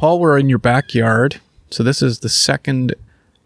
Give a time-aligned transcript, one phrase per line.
[0.00, 1.42] Paul, we're in your backyard.
[1.68, 2.94] So this is the second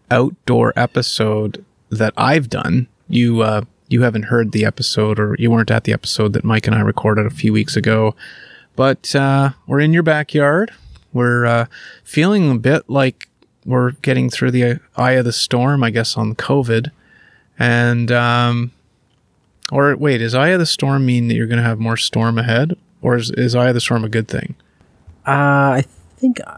[0.09, 2.87] outdoor episode that I've done.
[3.09, 6.65] You uh, you haven't heard the episode, or you weren't at the episode that Mike
[6.65, 8.15] and I recorded a few weeks ago.
[8.77, 10.71] But uh, we're in your backyard.
[11.11, 11.65] We're uh,
[12.05, 13.27] feeling a bit like
[13.65, 16.89] we're getting through the eye of the storm, I guess, on COVID.
[17.59, 18.71] And um,
[19.73, 22.37] or wait, is eye of the storm mean that you're going to have more storm
[22.37, 24.55] ahead, or is, is eye of the storm a good thing?
[25.27, 25.85] Uh, I
[26.17, 26.57] think I,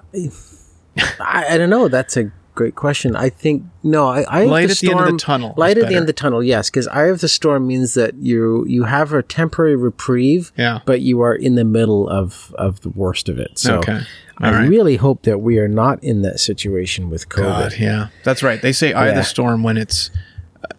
[1.19, 1.87] I, I don't know.
[1.87, 3.15] That's a great question.
[3.15, 4.07] I think no.
[4.07, 6.03] I, I Light the at the end of the storm- tunnel Light at the end
[6.03, 6.43] of the tunnel.
[6.43, 10.51] Yes, because eye of the storm means that you you have a temporary reprieve.
[10.57, 10.79] Yeah.
[10.85, 13.59] but you are in the middle of of the worst of it.
[13.59, 13.99] So Okay.
[14.39, 14.69] I right.
[14.69, 17.71] really hope that we are not in that situation with COVID.
[17.71, 18.61] God, yeah, that's right.
[18.61, 20.11] They say eye of the storm when it's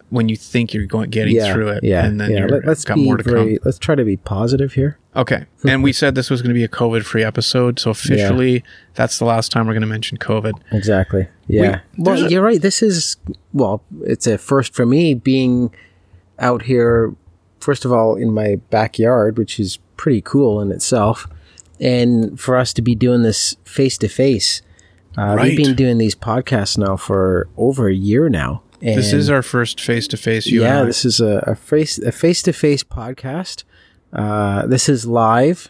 [0.09, 2.45] when you think you're going getting yeah, through it, yeah, and then yeah.
[2.45, 3.57] Let, us got be more to very.
[3.57, 3.65] come.
[3.65, 4.97] Let's try to be positive here.
[5.15, 8.63] Okay, and we said this was going to be a COVID-free episode, so officially,
[8.95, 10.53] that's the last time we're going to mention COVID.
[10.71, 11.27] Exactly.
[11.47, 11.81] Yeah.
[11.97, 12.61] well, a- you're right.
[12.61, 13.17] This is
[13.53, 15.73] well, it's a first for me being
[16.37, 17.15] out here.
[17.59, 21.27] First of all, in my backyard, which is pretty cool in itself,
[21.79, 24.61] and for us to be doing this face to face.
[25.17, 25.49] Right.
[25.49, 28.61] We've been doing these podcasts now for over a year now.
[28.81, 30.47] And This is our first face-to-face.
[30.47, 33.63] You yeah, this is a, a face a face to face podcast.
[34.13, 35.69] Uh, this is live.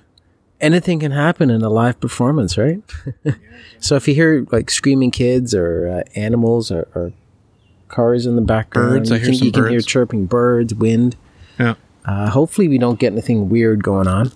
[0.61, 2.81] Anything can happen in a live performance, right?
[3.79, 7.13] so if you hear like screaming kids or uh, animals or, or
[7.87, 10.75] cars in the background, Birds, I you hear can, some you can hear chirping birds,
[10.75, 11.15] wind.
[11.59, 11.75] yeah.
[12.05, 14.31] Uh, hopefully, we don't get anything weird going on.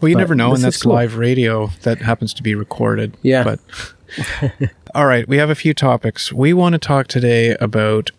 [0.00, 0.92] Well, you But never know, and that's cool.
[0.92, 3.16] live radio that happens to be recorded.
[3.22, 3.44] Yeah.
[3.44, 3.60] But
[4.94, 6.32] all right, we have a few topics.
[6.32, 8.10] We want to talk today about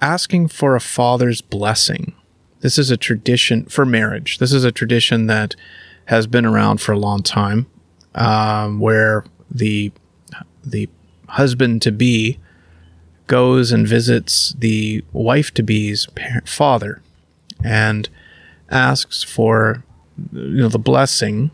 [0.00, 2.14] asking for a father's blessing.
[2.60, 4.38] This is a tradition for marriage.
[4.38, 5.54] This is a tradition that
[6.06, 7.66] has been around for a long time,
[8.14, 9.92] um, where the
[10.64, 10.88] the
[11.28, 12.38] husband to be
[13.26, 16.06] goes and visits the wife to be's
[16.44, 17.02] father
[17.64, 18.08] and
[18.70, 19.84] asks for
[20.32, 21.50] you know the blessing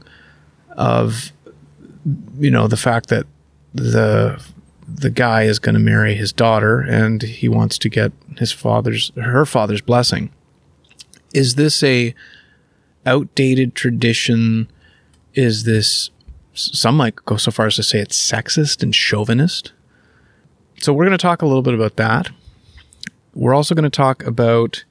[0.71, 1.33] of
[2.39, 3.27] you know the fact that
[3.75, 4.43] the
[4.87, 9.13] the guy is going to marry his daughter and he wants to get his father's
[9.17, 10.31] her father's blessing.
[11.33, 12.15] Is this a
[13.07, 14.69] outdated tradition?
[15.35, 16.11] Is this
[16.55, 19.73] some might go so far as to say it's sexist and chauvinist?
[20.79, 22.31] So we're going to talk a little bit about that.
[23.35, 24.85] We're also going to talk about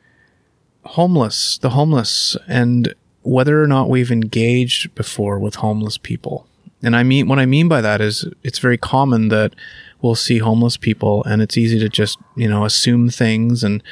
[0.84, 6.48] homeless, the homeless, and whether or not we've engaged before with homeless people.
[6.84, 9.54] And I mean, what I mean by that is it's very common that
[10.02, 13.84] we'll see homeless people and it's easy to just, you know, assume things and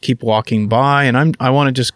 [0.00, 1.04] keep walking by.
[1.04, 1.92] And I'm, I want to just,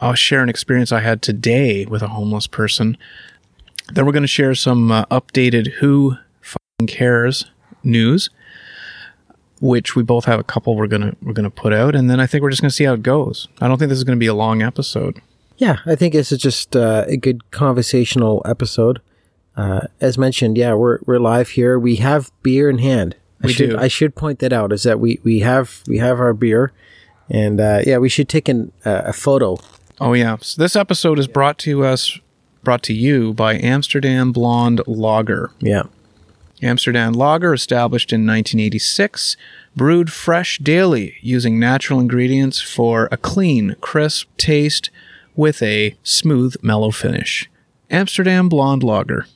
[0.00, 2.98] I'll share an experience I had today with a homeless person.
[3.92, 7.46] Then we're going to share some uh, updated Who Fucking Cares
[7.82, 8.30] news
[9.60, 12.26] which we both have a couple we're gonna we're gonna put out, and then I
[12.26, 13.48] think we're just gonna see how it goes.
[13.60, 15.20] I don't think this is gonna be a long episode.
[15.58, 19.00] Yeah, I think this is just uh, a good conversational episode.
[19.56, 21.78] Uh, as mentioned, yeah, we're we're live here.
[21.78, 23.16] We have beer in hand.
[23.42, 23.78] I We should, do.
[23.78, 24.72] I should point that out.
[24.72, 26.72] Is that we we have we have our beer,
[27.30, 29.56] and uh, yeah, we should take an, uh, a photo.
[29.98, 32.18] Oh yeah, so this episode is brought to us
[32.62, 35.52] brought to you by Amsterdam Blonde Lager.
[35.60, 35.84] Yeah,
[36.62, 39.38] Amsterdam Lager, established in 1986,
[39.74, 44.90] brewed fresh daily using natural ingredients for a clean, crisp taste
[45.36, 47.48] with a smooth, mellow finish.
[47.90, 49.26] Amsterdam Blonde Lager.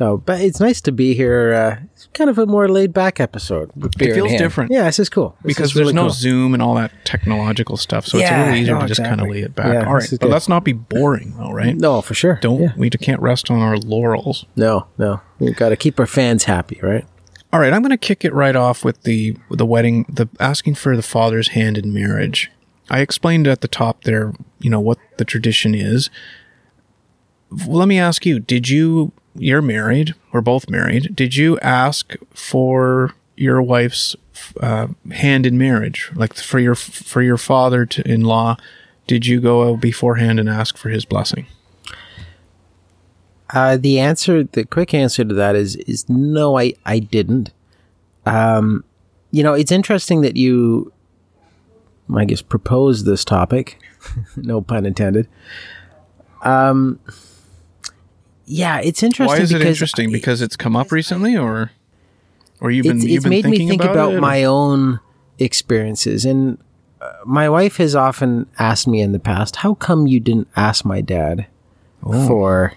[0.00, 1.54] no, but it's nice to be here.
[1.54, 3.70] Uh, it's kind of a more laid back episode.
[3.76, 4.70] with beer in feels different.
[4.72, 6.10] Yeah, this is cool This because is really there's no cool.
[6.10, 9.02] Zoom and all that technological stuff, so Yeah, it's a little easier no, to just
[9.04, 9.72] kind of lay it back.
[9.72, 10.30] Yeah, all right, but good.
[10.30, 11.76] let's not be boring, though, right?
[11.76, 12.38] No, for sure.
[12.42, 12.72] Don't Yeah.
[12.76, 14.44] we can't rest on our laurels.
[14.56, 15.20] No, no.
[15.38, 17.06] We've got to keep our fans happy, right?
[17.52, 20.74] All right, I'm going to kick it right off with the the wedding, the asking
[20.74, 22.50] for the father's hand in marriage.
[22.90, 26.10] I explained at the top there, you know, what the tradition is.
[27.66, 31.14] Let me ask you, did you you're married, we're both married.
[31.14, 34.16] Did you ask for your wife's
[34.60, 36.10] uh, hand in marriage?
[36.14, 38.56] Like for your for your father to in-law,
[39.06, 41.46] did you go beforehand and ask for his blessing?
[43.50, 46.58] Uh, the answer, the quick answer to that is is no.
[46.58, 47.52] I I didn't.
[48.24, 48.84] Um,
[49.30, 50.92] you know, it's interesting that you,
[52.14, 53.78] I guess, proposed this topic.
[54.36, 55.28] no pun intended.
[56.42, 57.00] Um,
[58.44, 59.36] yeah, it's interesting.
[59.36, 60.12] Why is it because interesting?
[60.12, 61.72] Because it's come up recently, or
[62.60, 65.00] or you've been it's, you've it's been made me think about, it, my own
[65.38, 66.56] experiences and
[67.02, 70.84] uh, my wife has often asked me in the past how come you didn't ask
[70.84, 71.46] my dad
[72.02, 72.26] Oh.
[72.26, 72.72] for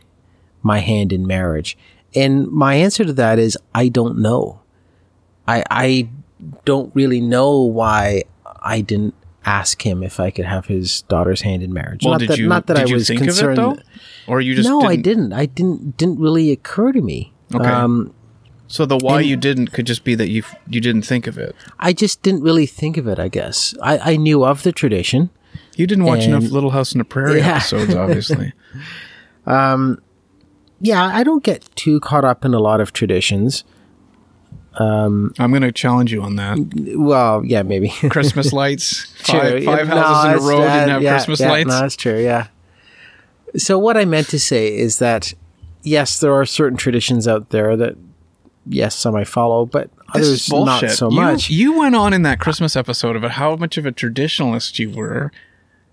[0.62, 1.78] my hand in marriage
[2.16, 4.60] And my answer to that is I don't know.
[5.48, 6.10] I I
[6.66, 8.24] don't really know why
[8.62, 9.14] I didn't
[9.50, 12.04] ask him if I could have his daughter's hand in marriage.
[12.04, 13.57] Well, not did that, you not that I was think concerned.
[13.60, 13.84] of it
[14.28, 15.04] though, or you just no, I didn't?
[15.04, 15.34] didn't.
[15.34, 15.98] I didn't.
[15.98, 17.34] Didn't really occur to me.
[17.54, 17.66] Okay.
[17.68, 18.13] Um,
[18.68, 21.56] So the why you didn't could just be that you you didn't think of it.
[21.80, 23.18] I just didn't really think of it.
[23.18, 25.31] I guess I, I knew of the tradition.
[25.75, 27.56] You didn't watch And- enough Little House on the Prairie Yeah.
[27.56, 28.54] episodes, obviously.
[29.46, 30.00] um,
[30.81, 33.63] Yeah, I don't get too caught up in a lot of traditions.
[34.75, 36.57] I'm going to challenge you on that.
[36.95, 37.89] Well, yeah, maybe.
[38.10, 41.50] Christmas lights, five, five No, houses in a row uh, didn't have yeah, Christmas yeah,
[41.51, 41.68] lights.
[41.69, 42.19] No, that's true.
[42.21, 42.48] Yeah.
[43.57, 45.33] So what I meant to say is that
[45.83, 47.95] yes, there are certain traditions out there that
[48.68, 51.50] yes, some I follow, but This others not so You- much.
[51.50, 55.31] You went on in that Christmas episode about how much of a traditionalist you were.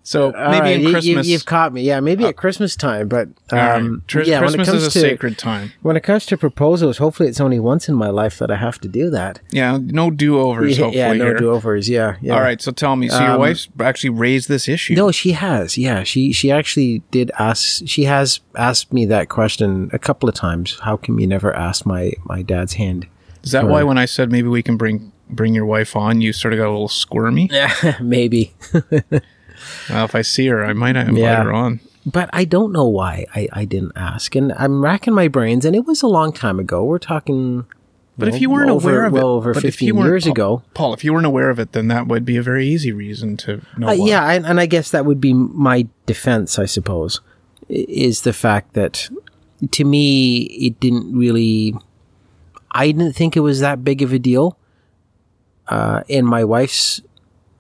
[0.09, 1.83] So maybe right, in you- you- Christmas, you've caught me.
[1.83, 3.75] Yeah, maybe at Christmas time, but all right.
[3.75, 5.73] um, Tr- yeah, when it comes is a to sacred time.
[5.83, 8.81] when it comes to proposals, hopefully it's only once in my life that I have
[8.83, 9.41] to do that.
[9.51, 10.79] Yeah, no do overs.
[10.79, 11.39] Yeah, hopefully yeah no here.
[11.39, 11.89] do overs.
[11.89, 12.35] Yeah, yeah.
[12.35, 13.09] All right, so tell me.
[13.09, 14.95] So your Um, wife's actually raised this issue.
[14.95, 15.77] No, she has.
[15.77, 17.83] Yeah, she she actually did ask.
[17.87, 20.79] She has asked me that question a couple of times.
[20.83, 23.07] How come you never asked my my dad's hand?
[23.43, 26.33] is that why when I said maybe we can bring bring your wife on, you
[26.33, 27.49] sort of got a little squirmy?
[27.51, 28.55] Yeah, maybe.
[29.91, 31.43] Well, if I see her, I might invite Yeah.
[31.45, 31.81] her on.
[32.05, 34.35] But I don't know why I, I didn't ask.
[34.37, 36.85] And I'm racking my brains, and it was a long time ago.
[36.85, 37.67] We're talking.
[38.19, 40.07] But if you weren't over, aware of well it, over but if 15 you weren't-
[40.07, 40.63] years Paul- ago.
[40.75, 43.37] Paul, if you weren't aware of it, then that would be a very easy reason
[43.39, 43.89] to know.
[43.89, 44.07] Uh, why.
[44.09, 47.21] yeah, and, and I guess that would be my defense, I suppose,
[47.69, 49.11] is the fact that
[49.73, 51.75] to me, it didn't really.
[52.71, 54.57] I didn't think it was that big of a deal.
[55.69, 57.01] Uh, in my wife's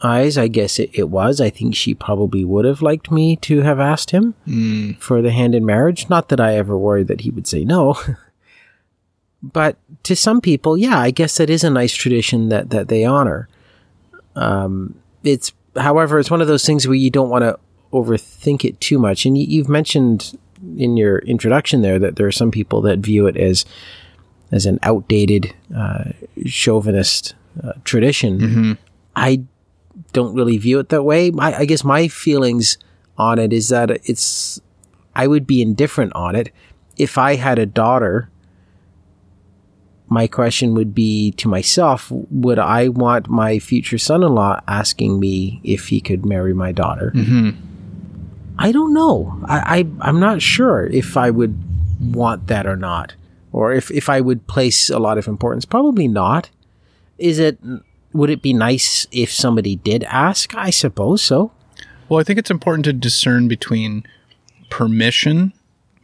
[0.02, 1.40] eyes, I guess it, it was.
[1.40, 4.34] I think she probably would have liked me to have asked him
[5.00, 6.08] for the hand in marriage.
[6.08, 7.98] Not that I ever worried that he would say no.
[9.42, 13.04] but to some people, yeah, I guess that is a nice tradition that, that they
[13.04, 13.48] honor
[14.34, 17.58] Um, it's however it's one of those things where you don't want to
[17.92, 20.38] overthink it too much and you, you've mentioned
[20.76, 23.64] in your introduction there that there are some people that view it as
[24.52, 26.04] as an outdated uh,
[26.46, 28.78] chauvinist uh, tradition
[29.14, 29.40] i
[30.16, 31.30] don't really view it that way.
[31.38, 32.78] I, I guess my feelings
[33.18, 34.60] on it is that it's
[35.14, 36.50] i would be indifferent on it.
[36.96, 38.30] If i had a daughter
[40.08, 45.88] my question would be to myself would i want my future son-in-law asking me if
[45.88, 47.12] he could marry my daughter?
[47.14, 47.50] Mm-hmm.
[48.58, 49.38] I don't know.
[49.44, 49.78] I, I
[50.08, 51.54] i'm not sure if i would
[52.00, 53.14] want that or not
[53.52, 55.64] or if, if i would place a lot of importance.
[55.66, 56.50] Probably not.
[57.18, 57.58] Is it
[58.16, 61.50] would it be nice if somebody did ask i suppose so
[62.08, 64.04] Well, I think it's important to discern between
[64.70, 65.52] permission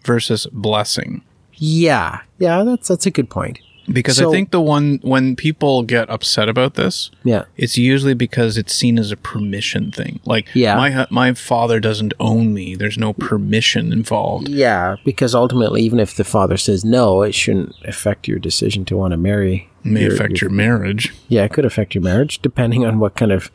[0.04, 1.22] versus blessing.
[1.54, 3.58] yeah yeah that's that's a good point
[3.92, 8.56] Because I think the one when people get upset about this, yeah it's usually because
[8.56, 10.20] it's seen as a permission thing.
[10.24, 10.76] Like, Yeah.
[10.76, 12.76] my my father doesn't own me.
[12.76, 14.48] There's no permission involved.
[14.48, 18.96] yeah because ultimately even if the father says no it shouldn't affect your decision to
[18.96, 21.12] want to marry May affect your marriage.
[21.28, 23.50] Yeah, it could affect your marriage depending on what kind of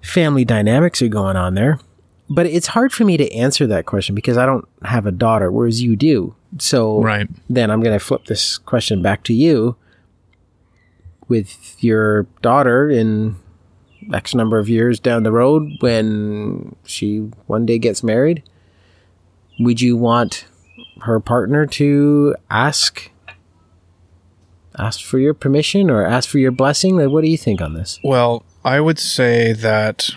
[0.00, 1.78] family dynamics are going on there.
[2.30, 5.52] But it's hard for me to answer that question because I don't have a daughter,
[5.52, 6.34] whereas you do.
[6.58, 7.28] So Right.
[7.50, 9.76] then I'm going to flip this question back to you.
[11.28, 13.36] With your daughter in
[14.12, 18.42] X number of years down the road, when she one day gets married,
[19.58, 20.44] would you want
[21.02, 23.10] her partner to ask
[24.78, 26.96] ask for your permission or ask for your blessing?
[26.96, 28.00] Like, what do you think on this?
[28.02, 30.10] Well, I would say that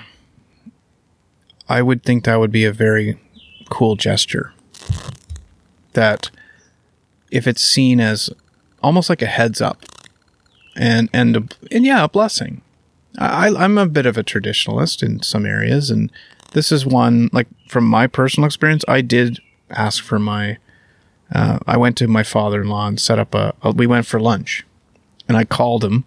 [1.70, 3.20] I would think that would be a very
[3.70, 4.54] cool gesture.
[5.94, 6.30] That
[7.32, 8.30] if it's seen as
[8.82, 9.84] almost like a heads up
[10.76, 12.62] and and a, and yeah, a blessing.
[13.20, 16.12] I, I'm a bit of a traditionalist in some areas, and
[16.54, 18.86] this is one like from my personal experience.
[18.88, 20.58] I did ask for my.
[21.34, 23.72] Uh, I went to my father-in-law and set up a, a.
[23.72, 24.65] We went for lunch,
[25.27, 26.05] and I called him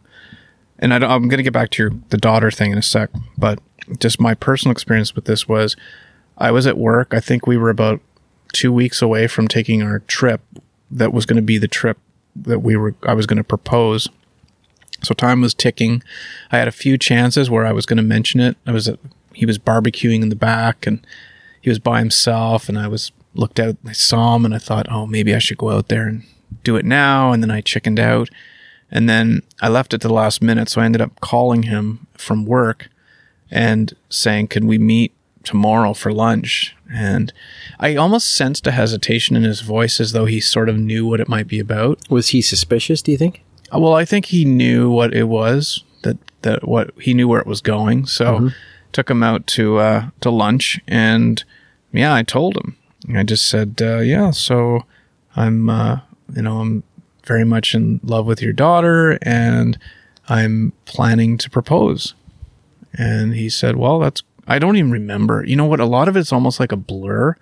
[0.80, 3.10] and I, am going to get back to your the daughter thing in a sec,
[3.36, 3.60] but
[3.98, 5.76] just my personal experience with this was
[6.38, 7.12] I was at work.
[7.12, 8.00] I think we were about
[8.52, 10.40] two weeks away from taking our trip
[10.90, 11.98] that was going to be the trip
[12.34, 14.08] that we were I was going to propose.
[15.02, 16.02] So time was ticking.
[16.50, 18.56] I had a few chances where I was going to mention it.
[18.66, 18.98] I was at,
[19.34, 21.06] he was barbecuing in the back and
[21.60, 24.86] he was by himself and I was looked out I saw him and I thought,
[24.90, 26.24] "Oh, maybe I should go out there and
[26.64, 28.28] do it now." And then I chickened out.
[28.92, 32.08] And then I left it to the last minute, so I ended up calling him
[32.14, 32.88] from work
[33.48, 35.12] and saying, "Can we meet
[35.44, 36.76] tomorrow for lunch.
[36.92, 37.32] And
[37.78, 41.20] I almost sensed a hesitation in his voice as though he sort of knew what
[41.20, 41.98] it might be about.
[42.10, 43.42] Was he suspicious, do you think?
[43.72, 47.46] Well, I think he knew what it was that that what he knew where it
[47.46, 48.06] was going.
[48.06, 48.50] So
[48.92, 51.42] took him out to uh, to lunch, and
[51.92, 52.76] yeah, I told him.
[53.14, 54.84] I just said, uh, yeah, so
[55.36, 56.00] I'm uh,
[56.34, 56.82] you know I'm
[57.24, 59.78] very much in love with your daughter, and
[60.28, 62.14] I'm planning to propose.
[62.94, 65.44] And he said, well, that's I don't even remember.
[65.44, 65.80] You know what?
[65.80, 67.36] A lot of it's almost like a blur.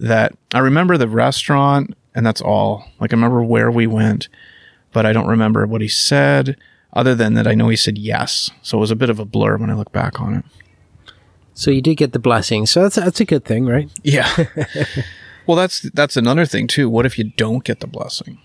[0.00, 2.88] That I remember the restaurant, and that's all.
[3.00, 4.28] Like I remember where we went
[4.96, 6.56] but I don't remember what he said,
[6.94, 8.50] other than that I know he said yes.
[8.62, 10.44] So it was a bit of a blur when I look back on it.
[11.56, 12.66] So you did get the blessing.
[12.66, 13.90] So that's that's a good thing, right?
[14.02, 14.28] Yeah.
[15.46, 16.88] well, that's that's another thing too.
[16.88, 18.38] What if you don't get the blessing?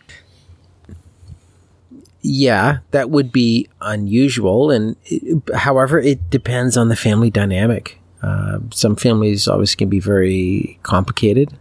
[2.22, 4.72] Yeah, that would be unusual.
[4.72, 8.00] And it, however, it depends on the family dynamic.
[8.24, 11.52] Uh, some families obviously can be very complicated.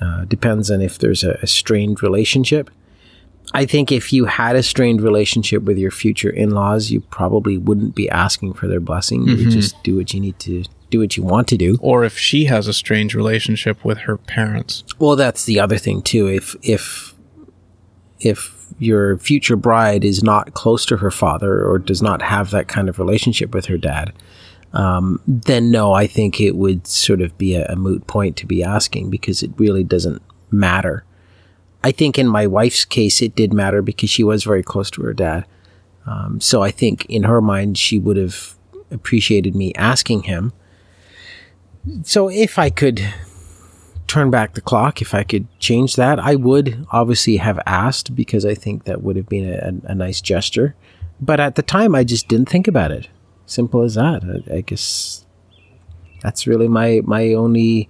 [0.00, 2.70] Uh, depends on if there's a, a strained relationship.
[3.54, 7.96] I think if you had a strained relationship with your future in-laws, you probably wouldn't
[7.96, 9.26] be asking for their blessing.
[9.26, 11.78] You would just do what you need to do, what you want to do.
[11.80, 14.84] Or if she has a strange relationship with her parents.
[14.98, 16.28] Well, that's the other thing too.
[16.28, 17.14] If if
[18.20, 22.68] if your future bride is not close to her father or does not have that
[22.68, 24.12] kind of relationship with her dad,
[24.72, 28.46] um, then no, I think it would sort of be a, a moot point to
[28.46, 31.04] be asking because it really doesn't matter.
[31.84, 35.02] I think in my wife's case, it did matter because she was very close to
[35.02, 35.46] her dad.
[36.06, 38.54] Um, so I think in her mind, she would have
[38.90, 40.52] appreciated me asking him.
[42.02, 43.02] So if I could
[44.06, 48.44] turn back the clock, if I could change that, I would obviously have asked because
[48.44, 50.74] I think that would have been a, a nice gesture.
[51.20, 53.08] But at the time, I just didn't think about it.
[53.46, 54.22] Simple as that.
[54.24, 55.24] I, I guess
[56.20, 57.88] that's really my my only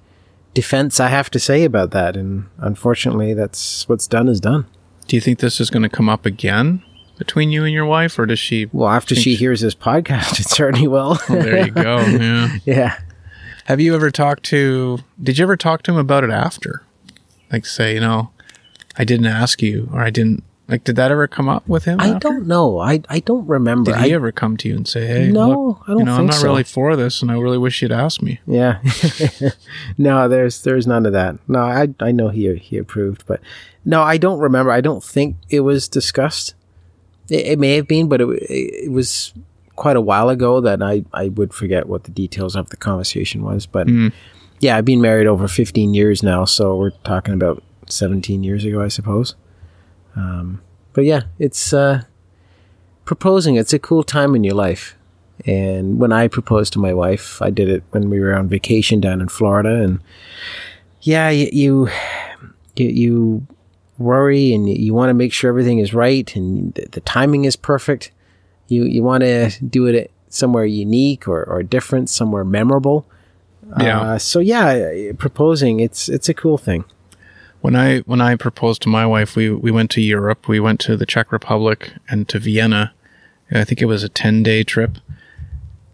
[0.54, 2.16] defense I have to say about that.
[2.16, 4.66] And unfortunately, that's what's done is done.
[5.06, 6.82] Do you think this is going to come up again
[7.18, 8.68] between you and your wife, or does she?
[8.72, 11.18] Well, after she hears this podcast, it certainly will.
[11.28, 11.98] Well, there you go.
[12.06, 12.58] Yeah.
[12.64, 12.98] yeah.
[13.66, 14.98] Have you ever talked to?
[15.22, 16.82] Did you ever talk to him about it after?
[17.50, 18.30] Like, say, you know,
[18.96, 20.42] I didn't ask you, or I didn't.
[20.68, 22.00] Like, did that ever come up with him?
[22.00, 22.28] I after?
[22.28, 22.78] don't know.
[22.78, 23.90] I, I don't remember.
[23.92, 26.04] Did I, he ever come to you and say, "Hey, No, look, I don't you
[26.06, 26.46] know, I'm not so.
[26.46, 28.80] really for this, and I really wish you'd asked me." Yeah.
[29.98, 31.36] no, there's there's none of that.
[31.48, 33.40] No, I I know he he approved, but
[33.84, 34.70] no, I don't remember.
[34.70, 36.54] I don't think it was discussed.
[37.28, 39.34] It, it may have been, but it it was
[39.82, 43.42] quite a while ago that I I would forget what the details of the conversation
[43.42, 43.66] was.
[43.66, 43.88] But
[44.60, 48.80] yeah, I've been married over 15 years now, so we're talking about 17 years ago,
[48.80, 49.34] I suppose.
[50.14, 50.62] Um,
[50.92, 52.02] but yeah, it's uh,
[53.04, 53.56] proposing.
[53.56, 54.96] It's a cool time in your life.
[55.46, 59.00] And when I proposed to my wife, I did it when we were on vacation
[59.00, 59.82] down in Florida.
[59.82, 59.98] And
[61.00, 61.88] yeah, you
[62.76, 63.46] you you,
[63.98, 67.46] worry and you, you want to make sure everything is right and the, the timing
[67.46, 68.12] is perfect.
[68.72, 73.06] You you want to do it somewhere unique or, or different, somewhere memorable.
[73.78, 74.00] Yeah.
[74.00, 76.84] Uh, so yeah, proposing it's it's a cool thing.
[77.60, 80.48] When I when I proposed to my wife, we we went to Europe.
[80.48, 82.92] We went to the Czech Republic and to Vienna.
[83.54, 84.98] I think it was a ten day trip,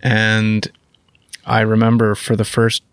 [0.02, 0.70] and
[1.44, 2.84] I remember for the first,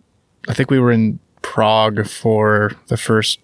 [0.48, 3.40] I think we were in Prague for the first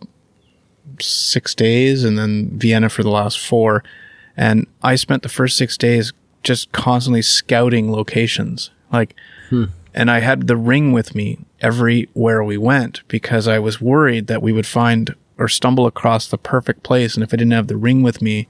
[1.00, 3.83] six days, and then Vienna for the last four.
[4.36, 6.12] And I spent the first six days
[6.43, 9.15] just constantly scouting locations, like
[9.50, 9.65] hmm.
[9.93, 14.41] and I had the ring with me everywhere we went because I was worried that
[14.41, 17.77] we would find or stumble across the perfect place, and if I didn't have the
[17.77, 18.48] ring with me,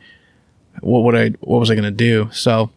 [0.82, 1.30] what would I?
[1.42, 2.30] What was I going to do?
[2.32, 2.70] So,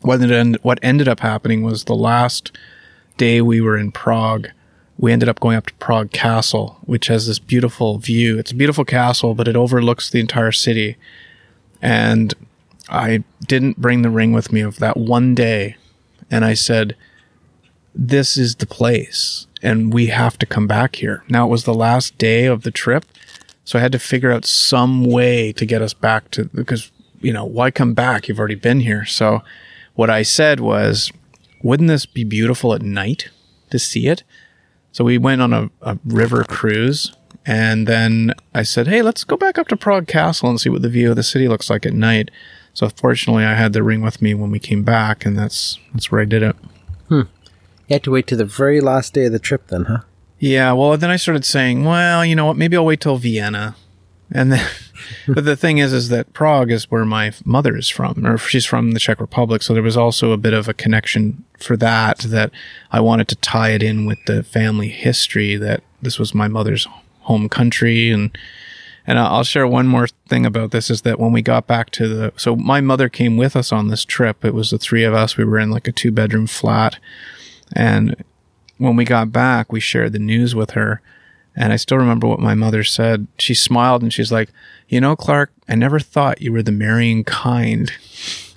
[0.00, 2.56] what ended what ended up happening was the last
[3.16, 4.48] day we were in Prague,
[4.98, 8.38] we ended up going up to Prague Castle, which has this beautiful view.
[8.38, 10.96] It's a beautiful castle, but it overlooks the entire city,
[11.82, 12.34] and
[12.88, 15.76] I didn't bring the ring with me of that one day,
[16.30, 16.96] and I said
[17.94, 21.24] this is the place and we have to come back here.
[21.28, 23.06] Now it was the last day of the trip,
[23.64, 27.32] so I had to figure out some way to get us back to because you
[27.32, 28.28] know, why come back?
[28.28, 29.04] You've already been here.
[29.04, 29.42] So
[29.94, 31.10] what I said was,
[31.62, 33.30] wouldn't this be beautiful at night
[33.70, 34.22] to see it?
[34.92, 37.14] So we went on a, a river cruise
[37.44, 40.82] and then I said, Hey, let's go back up to Prague Castle and see what
[40.82, 42.30] the view of the city looks like at night.
[42.76, 46.12] So fortunately I had the ring with me when we came back and that's that's
[46.12, 46.54] where I did it.
[47.08, 47.22] Hmm.
[47.88, 50.00] You had to wait to the very last day of the trip, then, huh?
[50.38, 52.58] Yeah, well, then I started saying, well, you know what?
[52.58, 53.76] Maybe I'll wait till Vienna.
[54.30, 54.68] And then,
[55.26, 58.66] but the thing is, is that Prague is where my mother is from, or she's
[58.66, 59.62] from the Czech Republic.
[59.62, 62.50] So there was also a bit of a connection for that, that
[62.92, 66.86] I wanted to tie it in with the family history that this was my mother's
[67.20, 68.10] home country.
[68.10, 68.36] And,
[69.06, 72.08] and I'll share one more thing about this is that when we got back to
[72.08, 74.44] the, so my mother came with us on this trip.
[74.44, 75.36] It was the three of us.
[75.36, 76.98] We were in like a two bedroom flat.
[77.72, 78.24] And
[78.78, 81.00] when we got back, we shared the news with her.
[81.54, 83.28] And I still remember what my mother said.
[83.38, 84.50] She smiled and she's like,
[84.88, 87.90] You know, Clark, I never thought you were the marrying kind.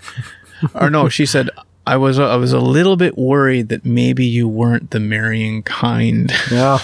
[0.74, 1.50] or no, she said,
[1.86, 6.32] I was I was a little bit worried that maybe you weren't the marrying kind.
[6.52, 6.80] Yeah.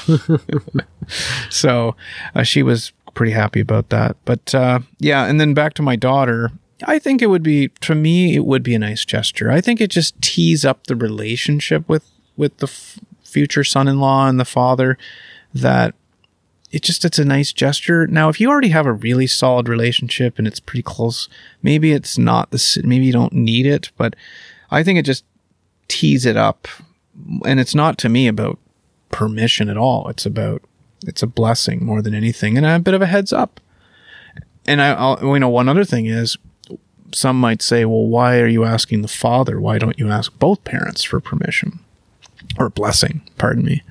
[1.50, 1.96] so
[2.34, 4.18] uh, she was pretty happy about that.
[4.26, 6.52] But uh, yeah, and then back to my daughter.
[6.86, 9.50] I think it would be to me it would be a nice gesture.
[9.50, 12.04] I think it just tees up the relationship with
[12.38, 14.98] with the f- future son-in-law and the father
[15.54, 15.96] that
[16.72, 18.06] it just it's a nice gesture.
[18.08, 21.30] Now, if you already have a really solid relationship and it's pretty close,
[21.64, 24.16] maybe it's not the maybe you don't need it, but
[24.70, 25.24] I think it just
[25.88, 26.68] tees it up.
[27.46, 28.60] And it's not to me about
[29.10, 30.10] permission at all.
[30.10, 30.62] It's about
[31.08, 33.60] it's a blessing more than anything and a bit of a heads up.
[34.68, 36.38] And I I'll, you know one other thing is
[37.14, 39.60] some might say, well, why are you asking the father?
[39.60, 41.80] Why don't you ask both parents for permission
[42.58, 43.22] or blessing?
[43.38, 43.84] Pardon me.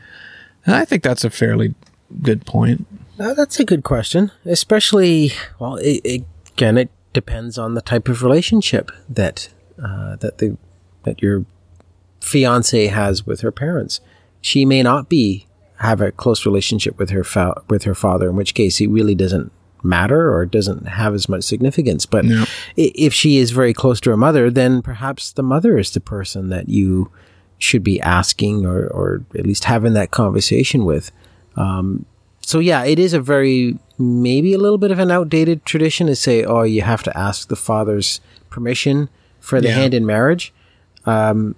[0.67, 1.75] And I think that's a fairly
[2.23, 2.87] good point.
[3.19, 5.77] Uh, that's a good question, especially well.
[5.77, 9.49] It, it, again, it depends on the type of relationship that
[9.83, 10.57] uh, that the
[11.05, 11.45] that your
[12.21, 14.01] fiance has with her parents.
[14.41, 15.47] She may not be
[15.85, 19.15] have a close relationship with her fa- with her father, in which case it really
[19.15, 22.07] doesn't matter or doesn't have as much significance.
[22.07, 22.47] But Yeah.
[22.77, 26.49] if she is very close to her mother, then perhaps the mother is the person
[26.49, 27.11] that you
[27.59, 31.11] should be asking or, or at least having that conversation with.
[31.57, 32.07] Um,
[32.41, 36.17] so yeah, it is a very maybe a little bit of an outdated tradition to
[36.17, 39.09] say, oh, you have to ask the father's permission
[39.41, 39.75] for the Yeah.
[39.77, 40.53] hand in marriage.
[41.07, 41.55] Um,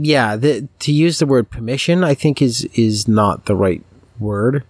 [0.00, 3.82] yeah, the, to use the word permission, I think is is not the right
[4.18, 4.64] word.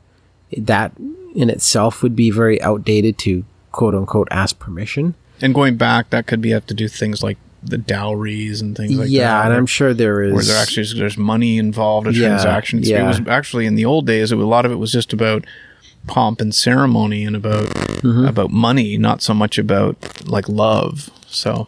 [0.56, 0.92] That
[1.34, 5.14] in itself would be very outdated to quote unquote ask permission.
[5.40, 8.92] And going back, that could be have to do things like the dowries and things
[8.96, 9.38] like yeah, that.
[9.40, 10.32] Yeah, and I'm sure there is.
[10.32, 12.82] where there actually is, there's money involved, a Yeah, transaction.
[12.82, 13.04] Yeah.
[13.04, 14.32] It was actually in the old days.
[14.34, 15.44] Was- a lot of it was just about
[16.06, 17.66] pomp and ceremony and about
[17.98, 18.26] Mm-hmm.
[18.26, 19.96] about money, not so much about
[20.28, 21.10] like love.
[21.26, 21.66] So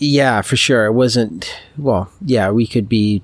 [0.00, 0.86] Yeah, for sure.
[0.86, 3.22] It wasn't, well, yeah, we could be,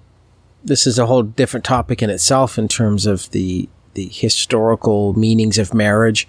[0.62, 5.58] this is a whole different topic in itself in terms of the, the historical meanings
[5.58, 6.28] of marriage.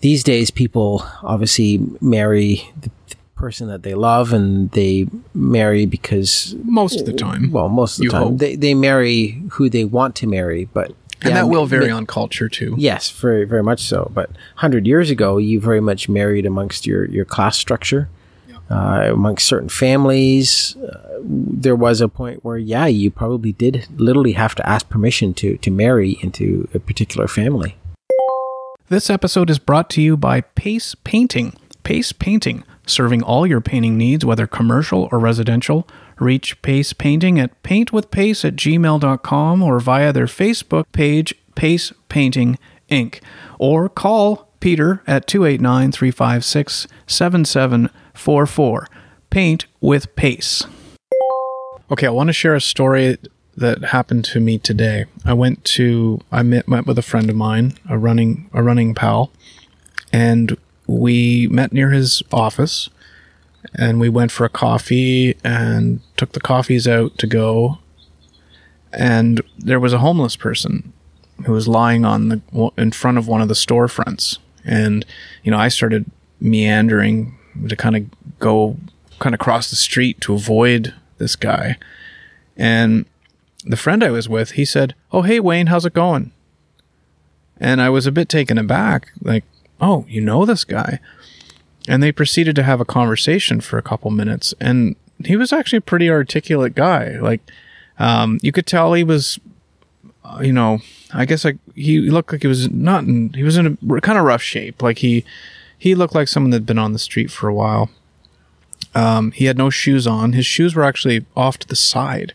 [0.00, 6.56] These days, people obviously marry the, the person that they love and they marry because,
[6.64, 8.38] most of the time, well, most of the time, hope.
[8.38, 10.88] they, they marry who they want to marry, but.
[11.22, 12.74] and yeah, that will vary ma- on culture too.
[12.78, 14.10] Yes, very very much so.
[14.12, 18.08] But hundred years ago, you very much married amongst your your class structure,
[18.70, 20.76] uh, amongst certain families.
[20.76, 25.34] Uh, there was a point where, yeah, you probably did literally have to ask permission
[25.34, 27.76] to to marry into a particular family.
[28.88, 31.54] This episode is brought to you by Pace Painting.
[31.82, 35.88] Pace Painting, serving all your painting needs, whether commercial or residential.
[36.18, 42.58] Reach Pace Painting at paintwithpace at gmail.com or via their Facebook page, Pace Painting
[42.90, 43.20] Inc.
[43.58, 48.88] Or call Peter at 289 356 7744.
[49.30, 50.64] Paint with Pace.
[51.88, 53.16] Okay, I want to share a story
[53.56, 55.04] that happened to me today.
[55.24, 58.92] I went to I met, met with a friend of mine, a running a running
[58.92, 59.30] pal,
[60.12, 60.56] and
[60.88, 62.90] we met near his office
[63.72, 67.78] and we went for a coffee and took the coffees out to go
[68.92, 70.92] and there was a homeless person
[71.44, 75.06] who was lying on the in front of one of the storefronts and
[75.42, 78.76] you know I started meandering to kind of go
[79.18, 81.78] kind of cross the street to avoid this guy
[82.56, 83.06] and
[83.64, 86.32] the friend I was with, he said, "Oh, hey Wayne, how's it going?"
[87.58, 89.44] And I was a bit taken aback, like,
[89.80, 91.00] "Oh, you know this guy?"
[91.88, 95.78] And they proceeded to have a conversation for a couple minutes, and he was actually
[95.78, 97.18] a pretty articulate guy.
[97.18, 97.40] Like,
[97.98, 99.38] um, you could tell he was,
[100.26, 100.80] uh, you know,
[101.12, 104.18] I guess like he looked like he was not in, he was in a kind
[104.18, 104.82] of rough shape.
[104.82, 105.24] Like he,
[105.78, 107.90] he looked like someone that'd been on the street for a while.
[108.94, 110.32] Um, he had no shoes on.
[110.32, 112.32] His shoes were actually off to the side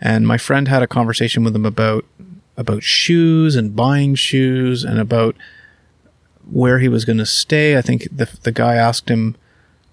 [0.00, 2.04] and my friend had a conversation with him about
[2.56, 5.36] about shoes and buying shoes and about
[6.50, 7.76] where he was going to stay.
[7.76, 9.36] I think the the guy asked him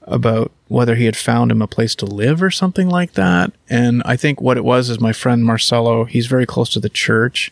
[0.03, 3.53] about whether he had found him a place to live or something like that.
[3.69, 6.89] And I think what it was is my friend Marcelo, he's very close to the
[6.89, 7.51] church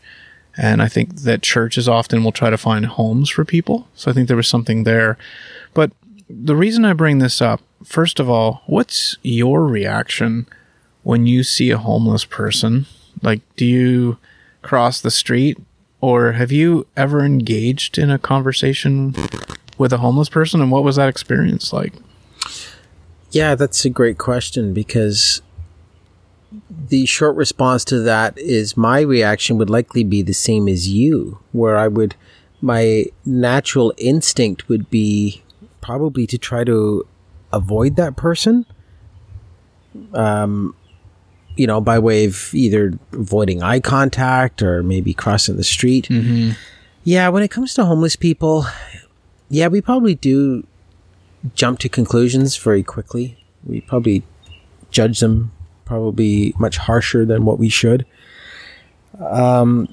[0.58, 3.88] And I think that churches often will try to find homes for people.
[3.96, 5.18] So I think there was something there.
[5.74, 5.92] But
[6.30, 10.48] the reason I bring this up, first of all, what's your reaction
[11.04, 12.86] when you see a homeless person?
[13.22, 14.18] Like, do you
[14.62, 15.58] cross the street
[16.02, 19.16] or have you ever engaged in a conversation
[19.78, 20.62] with a homeless person?
[20.62, 21.94] And what was that experience like?
[23.32, 25.42] Yeah, that's a great question because
[26.70, 31.40] the short response to that is my reaction would likely be the same as you,
[31.54, 32.16] where I would,
[32.62, 35.44] my natural instinct would be
[35.80, 37.08] probably to try to
[37.54, 38.66] avoid that person.
[40.14, 40.76] Um,
[41.56, 46.08] you know, by way of either avoiding eye contact or maybe crossing the street.
[46.10, 46.52] Mm-hmm.
[47.04, 48.66] Yeah, when it comes to homeless people,
[49.50, 50.66] yeah, we probably do
[51.56, 53.38] jump to conclusions very quickly.
[53.66, 54.24] We probably
[54.92, 55.52] judge them
[55.86, 58.06] probably much harsher than what we should.
[59.20, 59.88] Um,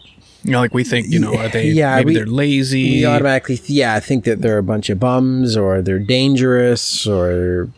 [0.44, 2.90] You know, like we think, you know, are they, Yeah, maybe we- they're lazy.
[3.00, 7.68] we automatically, th- yeah, think that they're a bunch of bums or they're dangerous or,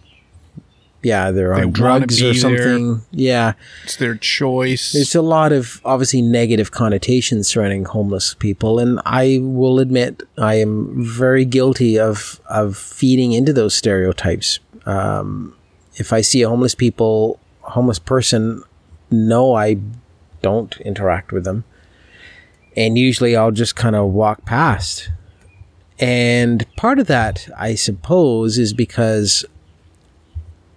[1.03, 2.41] yeah, they're on wanna drugs or be there.
[2.41, 3.03] something.
[3.11, 3.55] Yeah.
[3.85, 4.93] it's their choice.
[4.93, 10.55] There's a lot of obviously negative connotations surrounding homeless people, and I will admit I
[10.55, 14.61] am very guilty of of feeding into those stereotypes.
[14.87, 15.57] Um,
[15.97, 18.63] if I see a homeless people, homeless person,
[19.11, 19.79] no, I
[20.43, 21.65] don't interact with them,
[22.77, 25.11] and usually I'll just kind of walk past.
[25.99, 29.45] And part of that, I suppose, is because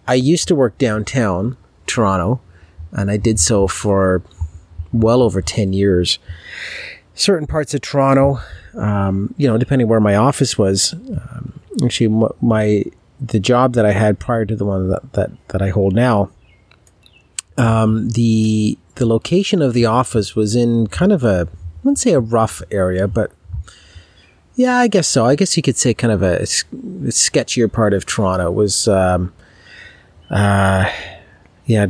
[0.07, 2.41] I used to work downtown Toronto
[2.91, 4.21] and I did so for
[4.91, 6.19] well over 10 years.
[7.15, 8.39] Certain parts of Toronto,
[8.75, 12.83] um, you know, depending where my office was, um, actually, my
[13.21, 16.29] the job that I had prior to the one that, that, that I hold now,
[17.57, 22.13] um, the the location of the office was in kind of a I wouldn't say
[22.13, 23.31] a rough area, but
[24.55, 25.25] yeah, I guess so.
[25.25, 28.87] I guess you could say kind of a sketchier part of Toronto It was.
[28.87, 29.33] Um,
[30.29, 30.89] uh,
[31.65, 31.87] yeah,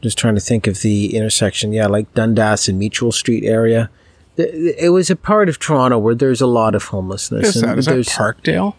[0.00, 1.72] just trying to think of the intersection.
[1.72, 3.90] Yeah, like Dundas and Mutual Street area.
[4.36, 7.54] It was a part of Toronto where there's a lot of homelessness.
[7.54, 7.78] is that?
[7.78, 8.74] Is that there's, Parkdale?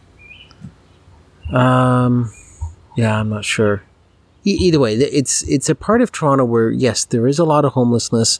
[1.51, 2.31] um,
[2.97, 3.83] yeah, I'm not sure.
[4.45, 7.65] E- either way, it's it's a part of Toronto where yes, there is a lot
[7.65, 8.39] of homelessness,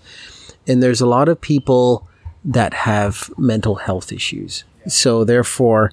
[0.68, 2.08] and there's a lot of people
[2.44, 4.64] that have mental health issues.
[4.88, 5.92] So therefore,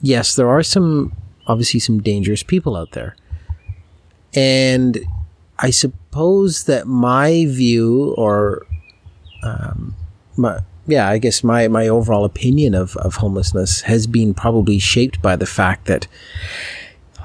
[0.00, 1.12] yes, there are some
[1.46, 3.14] obviously some dangerous people out there,
[4.36, 4.98] and
[5.58, 8.66] I suppose that my view or
[9.42, 9.94] um,
[10.36, 15.20] my yeah, I guess my my overall opinion of of homelessness has been probably shaped
[15.20, 16.06] by the fact that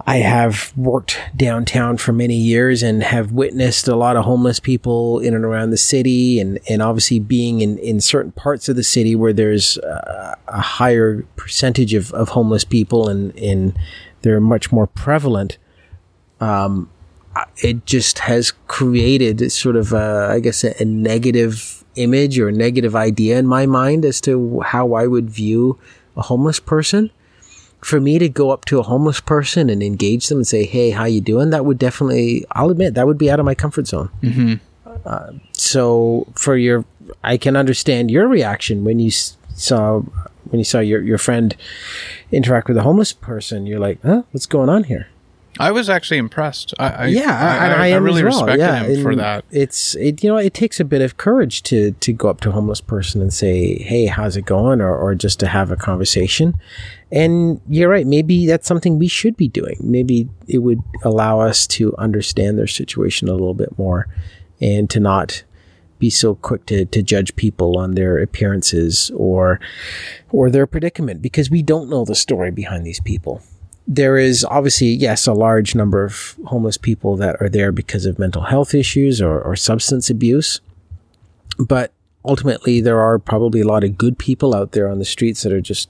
[0.07, 5.19] I have worked downtown for many years and have witnessed a lot of homeless people
[5.19, 8.83] in and around the city, and, and obviously being in, in certain parts of the
[8.83, 13.77] city where there's uh, a higher percentage of, of homeless people and, and
[14.21, 15.57] they're much more prevalent.
[16.39, 16.89] Um,
[17.57, 22.53] it just has created sort of, a, I guess, a, a negative image or a
[22.53, 25.79] negative idea in my mind as to how I would view
[26.15, 27.11] a homeless person
[27.81, 30.91] for me to go up to a homeless person and engage them and say, "Hey,
[30.91, 33.87] how you doing?" That would definitely, I'll admit, that would be out of my comfort
[33.87, 34.09] zone.
[34.21, 34.53] Mm-hmm.
[35.05, 36.85] Uh, so, for your,
[37.23, 40.01] I can understand your reaction when you saw
[40.49, 41.55] when you saw your your friend
[42.31, 43.65] interact with a homeless person.
[43.65, 45.07] You're like, "Huh, what's going on here?"
[45.61, 46.73] I was actually impressed.
[46.79, 48.45] I, I yeah, I, I, I, really well.
[48.45, 49.45] respected yeah, him for that.
[49.51, 52.49] It's it, you know, it takes a bit of courage to to go up to
[52.49, 55.75] a homeless person and say, "Hey, how's it going?" or or just to have a
[55.75, 56.55] conversation.
[57.11, 58.07] And you're right.
[58.07, 59.77] Maybe that's something we should be doing.
[59.81, 64.07] Maybe it would allow us to understand their situation a little bit more,
[64.59, 65.43] and to not
[65.99, 69.59] be so quick to, to judge people on their appearances or
[70.31, 73.43] or their predicament because we don't know the story behind these people
[73.87, 78.19] there is obviously, yes, a large number of homeless people that are there because of
[78.19, 80.61] mental health issues or, or substance abuse.
[81.57, 81.91] But
[82.23, 85.51] ultimately, there are probably a lot of good people out there on the streets that
[85.51, 85.89] are just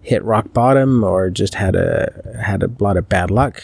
[0.00, 3.62] hit rock bottom or just had a had a lot of bad luck,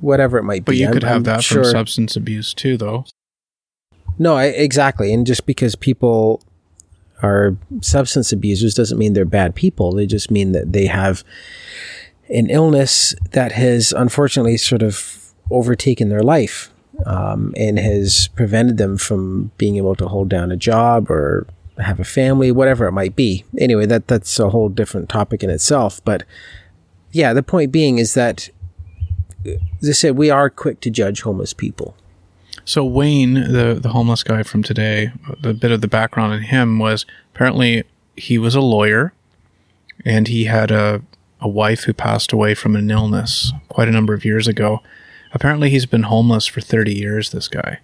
[0.00, 0.76] whatever it might But be.
[0.76, 3.04] But you I'm- could have I'm that sure- from substance abuse too, though.
[4.18, 5.12] no, I, exactly.
[5.12, 6.42] And just because people
[7.22, 9.92] are substance abusers doesn't mean they're bad people.
[9.92, 11.22] They just mean that they have
[12.30, 16.70] an illness that has unfortunately sort of overtaken their life
[17.06, 21.46] um, and has prevented them from being able to hold down a job or
[21.78, 23.44] have a family, whatever it might be.
[23.58, 26.00] Anyway, that that's a whole different topic in itself.
[26.04, 26.24] But
[27.12, 28.50] yeah, the point being is that,
[29.46, 31.96] as I said, we are quick to judge homeless people.
[32.64, 36.78] So Wayne, the the homeless guy from today, the bit of the background on him
[36.78, 37.84] was apparently
[38.16, 39.12] he was a lawyer,
[40.04, 41.02] and he had a
[41.40, 44.82] a wife who passed away from an illness quite a number of years ago.
[45.32, 47.30] Apparently, he's been homeless for thirty years.
[47.30, 47.80] This guy,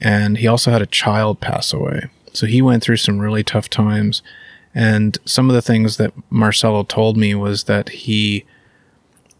[0.00, 2.08] and he also had a child pass away.
[2.32, 4.22] So he went through some really tough times.
[4.74, 8.44] And some of the things that Marcelo told me was that he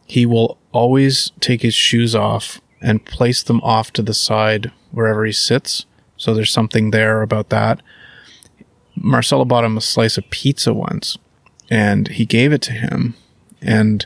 [0.05, 5.25] he will always take his shoes off and place them off to the side wherever
[5.25, 5.87] he sits.
[6.19, 7.81] So there's something there about that.
[8.95, 11.17] Marcelo bought him a slice of pizza once
[11.71, 13.15] and he gave it to him.
[13.62, 14.05] And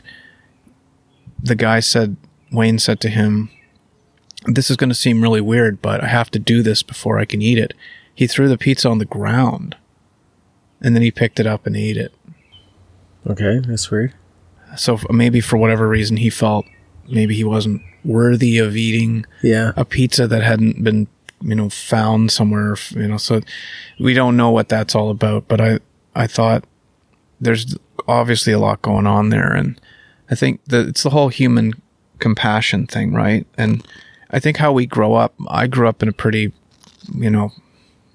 [1.41, 2.15] the guy said,
[2.51, 3.49] Wayne said to him,
[4.45, 7.25] This is going to seem really weird, but I have to do this before I
[7.25, 7.73] can eat it.
[8.13, 9.75] He threw the pizza on the ground
[10.81, 12.13] and then he picked it up and ate it.
[13.27, 14.13] Okay, that's weird.
[14.75, 16.65] So maybe for whatever reason he felt
[17.09, 19.71] maybe he wasn't worthy of eating Yeah.
[19.75, 21.07] a pizza that hadn't been
[21.41, 23.41] you know found somewhere you know so
[23.99, 25.79] we don't know what that's all about but i
[26.15, 26.63] i thought
[27.39, 29.79] there's obviously a lot going on there and
[30.29, 31.73] i think that it's the whole human
[32.19, 33.85] compassion thing right and
[34.31, 36.51] i think how we grow up i grew up in a pretty
[37.13, 37.51] you know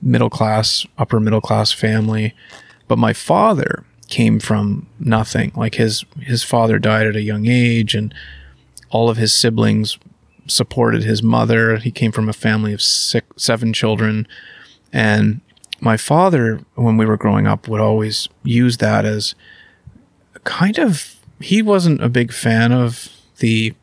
[0.01, 2.35] middle class upper middle class family
[2.89, 7.95] but my father came from nothing like his his father died at a young age
[7.95, 8.13] and
[8.91, 9.99] all of his siblings
[10.47, 11.77] supported his mother.
[11.79, 14.27] He came from a family of six, seven children.
[14.93, 15.41] And
[15.81, 19.35] my father, when we were growing up, would always use that as
[20.45, 23.75] kind of, he wasn't a big fan of the,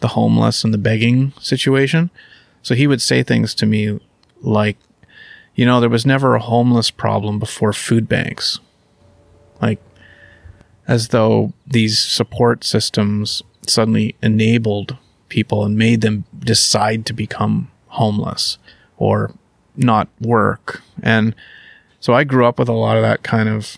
[0.00, 2.10] the homeless and the begging situation.
[2.62, 3.98] So he would say things to me
[4.40, 4.76] like,
[5.54, 8.60] you know, there was never a homeless problem before food banks.
[9.62, 9.80] Like,
[10.86, 14.96] as though these support systems suddenly enabled
[15.28, 18.58] people and made them decide to become homeless
[18.96, 19.32] or
[19.76, 20.82] not work.
[21.02, 21.34] And
[22.00, 23.76] so I grew up with a lot of that kind of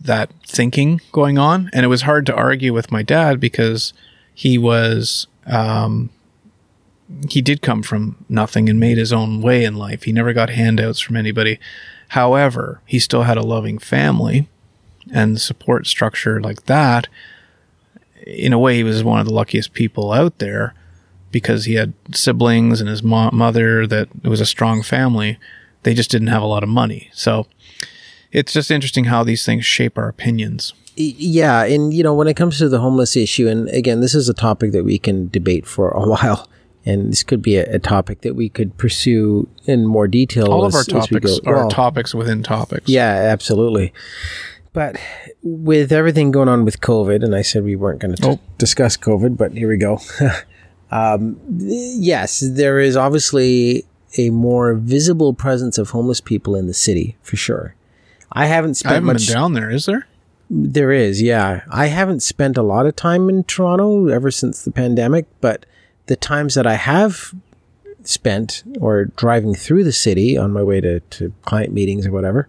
[0.00, 3.92] that thinking going on and it was hard to argue with my dad because
[4.34, 6.10] he was um
[7.28, 10.04] he did come from nothing and made his own way in life.
[10.04, 11.58] He never got handouts from anybody.
[12.10, 14.48] However, he still had a loving family
[15.12, 17.08] and support structure like that
[18.26, 20.74] in a way, he was one of the luckiest people out there
[21.30, 25.38] because he had siblings and his mo- mother that it was a strong family.
[25.82, 27.10] They just didn't have a lot of money.
[27.12, 27.46] So
[28.32, 30.72] it's just interesting how these things shape our opinions.
[30.96, 34.28] Yeah, and you know, when it comes to the homeless issue, and again, this is
[34.28, 36.48] a topic that we can debate for a while,
[36.84, 40.52] and this could be a, a topic that we could pursue in more detail.
[40.52, 42.88] All as, of our topics are Well, topics within topics.
[42.88, 43.92] Yeah, absolutely.
[44.72, 44.96] But
[45.42, 49.36] with everything going on with COVID, and I said we weren't going to discuss COVID,
[49.36, 50.00] but here we go.
[50.92, 53.84] um, yes, there is obviously
[54.16, 57.74] a more visible presence of homeless people in the city for sure.
[58.32, 59.26] I haven't I spent haven't much.
[59.26, 60.06] been down there, is there?
[60.48, 61.62] There is, yeah.
[61.70, 65.64] I haven't spent a lot of time in Toronto ever since the pandemic, but
[66.06, 67.32] the times that I have
[68.02, 72.48] spent or driving through the city on my way to, to client meetings or whatever,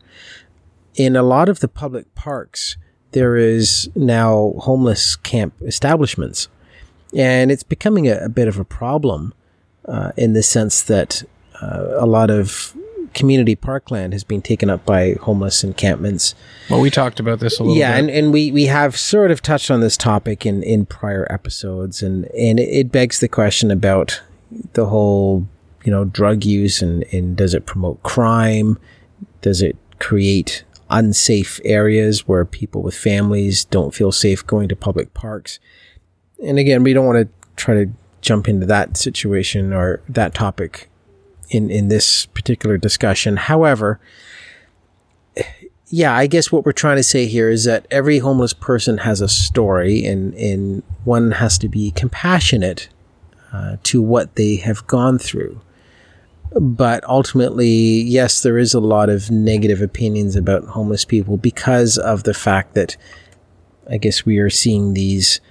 [0.96, 2.76] in a lot of the public parks,
[3.12, 6.48] there is now homeless camp establishments.
[7.16, 9.34] And it's becoming a, a bit of a problem
[9.86, 11.24] uh, in the sense that
[11.62, 12.76] uh, a lot of
[13.14, 16.36] community parkland has been taken up by homeless encampments.
[16.70, 18.00] Well, we talked about this a little Yeah, bit.
[18.00, 22.02] and, and we, we have sort of touched on this topic in, in prior episodes,
[22.02, 24.22] and, and it begs the question about
[24.74, 25.48] the whole,
[25.84, 28.78] you know, drug use and, and does it promote crime?
[29.42, 35.14] Does it create unsafe areas where people with families don't feel safe going to public
[35.14, 35.60] parks?
[36.44, 37.90] And again, we don't want to try to
[38.22, 40.90] jump into that situation or that topic
[41.52, 43.38] in, in this particular discussion.
[43.38, 44.00] However,
[45.88, 49.20] yeah, I guess what we're trying to say here is that every homeless person has
[49.22, 52.88] a story, and, and one has to be compassionate
[53.52, 55.60] uh, to what they have gone through.
[56.54, 62.24] But ultimately, yes, there is a lot of negative opinions about homeless people because of
[62.24, 62.98] the fact that
[63.90, 65.42] I guess we are seeing these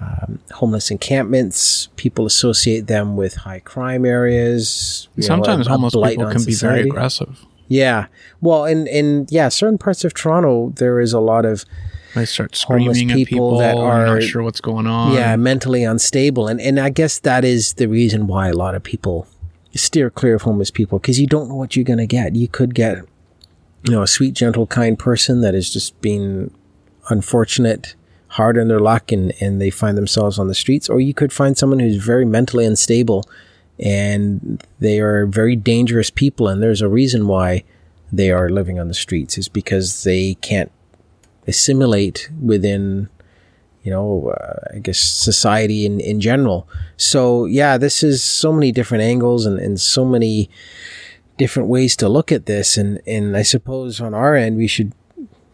[0.00, 1.88] um, homeless encampments.
[1.96, 5.08] People associate them with high crime areas.
[5.16, 7.44] know, Sometimes a- a homeless people can be very aggressive.
[7.68, 8.06] Yeah.
[8.40, 11.64] Well, and and yeah, certain parts of Toronto there is a lot of
[12.14, 15.12] They start Homeless screaming at people people that are not sure what's going on.
[15.14, 16.46] yeah, mentally unstable.
[16.48, 19.26] And and I guess that is the reason why a lot of people
[19.74, 22.36] steer clear of homeless people because you don't know what you're going to get.
[22.36, 22.98] You could get
[23.86, 26.50] you know, a sweet, gentle, kind person that is just being
[27.10, 27.94] unfortunate,
[28.34, 31.32] hard on their luck and and they find themselves on the streets or you could
[31.32, 33.24] find someone who's very mentally unstable
[33.78, 36.48] and they are very dangerous people.
[36.48, 37.64] And there's a reason why
[38.12, 40.70] they are living on the streets is because they can't
[41.46, 43.08] assimilate within
[43.82, 46.66] you know, uh, I guess society in, in general.
[46.96, 50.48] So yeah, this is so many different angles and, and so many
[51.36, 52.78] different ways to look at this.
[52.78, 54.94] And, and I suppose on our end, we should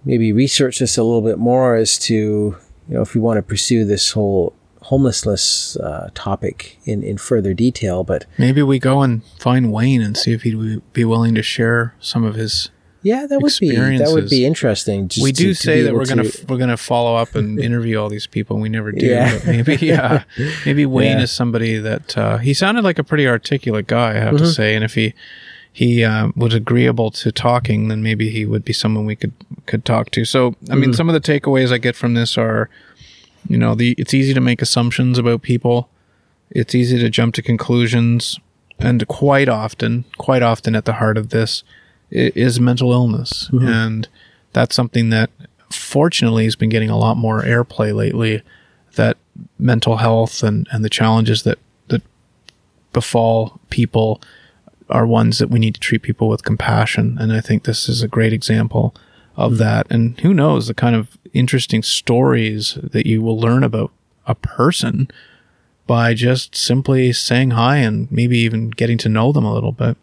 [0.04, 2.56] maybe research this a little bit more as to,
[2.90, 7.54] you know, if we want to pursue this whole homelessness uh, topic in, in further
[7.54, 8.02] detail.
[8.02, 11.94] But maybe we go and find Wayne and see if he'd be willing to share
[12.00, 12.70] some of his
[13.02, 15.10] yeah, that would be that would be interesting.
[15.22, 18.10] we do to, say to that we're gonna we're gonna follow up and interview all
[18.10, 18.56] these people.
[18.56, 19.06] and We never do.
[19.06, 19.38] Yeah.
[19.38, 20.24] But maybe yeah,
[20.66, 21.22] maybe Wayne yeah.
[21.22, 24.10] is somebody that uh, he sounded like a pretty articulate guy.
[24.10, 24.44] I have mm-hmm.
[24.44, 25.14] to say, and if he
[25.72, 29.32] he uh, was agreeable to talking, then maybe he would be someone we could
[29.66, 30.24] could talk to.
[30.24, 30.92] So I mean, mm-hmm.
[30.92, 32.68] some of the takeaways I get from this are,
[33.48, 35.88] you know, the it's easy to make assumptions about people.
[36.50, 38.38] It's easy to jump to conclusions,
[38.78, 41.62] and quite often, quite often at the heart of this
[42.10, 43.48] is mental illness.
[43.52, 43.68] Mm-hmm.
[43.68, 44.08] And
[44.52, 45.30] that's something that
[45.70, 48.42] fortunately has been getting a lot more airplay lately
[48.96, 49.16] that
[49.58, 52.02] mental health and, and the challenges that, that
[52.92, 54.20] befall people
[54.90, 57.16] are ones that we need to treat people with compassion.
[57.20, 58.94] And I think this is a great example
[59.36, 59.58] of mm-hmm.
[59.60, 59.86] that.
[59.90, 63.92] And who knows the kind of interesting stories that you will learn about
[64.26, 65.08] a person
[65.86, 69.96] by just simply saying hi and maybe even getting to know them a little bit.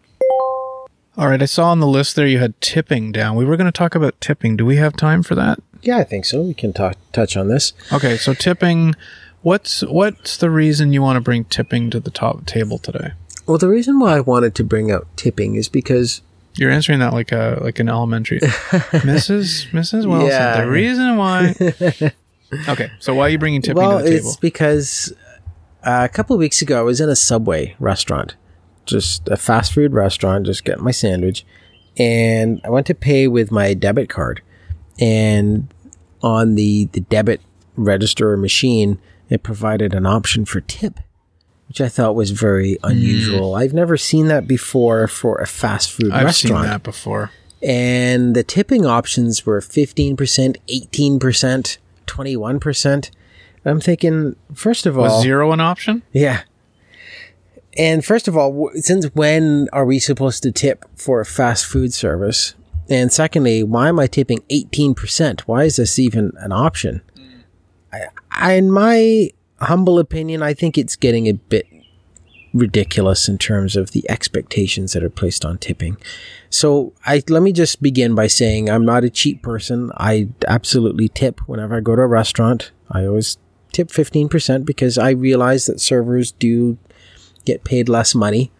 [1.18, 3.36] All right, I saw on the list there you had tipping down.
[3.36, 4.56] We were going to talk about tipping.
[4.56, 5.60] Do we have time for that?
[5.82, 6.42] Yeah, I think so.
[6.42, 7.74] We can talk touch on this.
[7.92, 8.96] Okay, so tipping.
[9.42, 13.14] What's what's the reason you want to bring tipping to the top table today?
[13.48, 16.22] Well, the reason why I wanted to bring out tipping is because
[16.56, 19.70] you're answering that like a like an elementary, Mrs.
[19.72, 20.06] Mrs.
[20.06, 20.28] Wilson.
[20.28, 20.62] Yeah.
[20.62, 21.56] The reason why.
[22.70, 24.24] okay, so why are you bringing tipping well, to the table?
[24.24, 25.14] Well, it's because
[25.84, 28.36] uh, a couple of weeks ago I was in a Subway restaurant
[28.88, 31.46] just a fast food restaurant, just getting my sandwich.
[31.98, 34.42] And I went to pay with my debit card.
[35.00, 35.72] And
[36.24, 37.42] on the, the debit
[37.76, 41.00] register machine, it provided an option for tip,
[41.68, 43.52] which I thought was very unusual.
[43.52, 43.62] Mm.
[43.62, 46.56] I've never seen that before for a fast food I've restaurant.
[46.56, 47.32] I've seen that before.
[47.62, 53.12] And the tipping options were 15%, 18%, 21%.
[53.66, 56.04] I'm thinking, first of all, was zero an option?
[56.14, 56.44] Yeah.
[57.78, 61.94] And first of all, since when are we supposed to tip for a fast food
[61.94, 62.56] service?
[62.90, 65.42] And secondly, why am I tipping 18%?
[65.42, 67.02] Why is this even an option?
[67.92, 71.68] I, I, in my humble opinion, I think it's getting a bit
[72.54, 75.98] ridiculous in terms of the expectations that are placed on tipping.
[76.50, 79.92] So I let me just begin by saying I'm not a cheap person.
[79.98, 82.72] I absolutely tip whenever I go to a restaurant.
[82.90, 83.38] I always
[83.74, 86.78] tip 15% because I realize that servers do
[87.46, 88.52] get paid less money.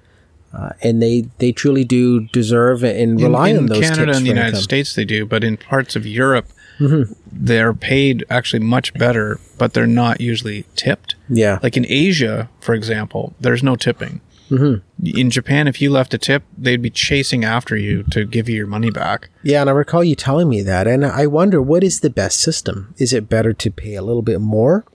[0.54, 4.26] Uh, and they, they truly do deserve and rely in, in on those Canada and
[4.26, 4.62] the United income.
[4.62, 6.48] States they do, but in parts of Europe
[6.80, 7.14] mm-hmm.
[7.32, 11.16] they're paid actually much better, but they're not usually tipped.
[11.30, 14.22] Yeah, like in Asia, for example, there's no tipping.
[14.50, 15.18] Mm-hmm.
[15.18, 18.56] In Japan, if you left a tip, they'd be chasing after you to give you
[18.56, 19.30] your money back.
[19.44, 22.40] Yeah, and I recall you telling me that, and I wonder what is the best
[22.40, 22.94] system.
[22.98, 24.86] Is it better to pay a little bit more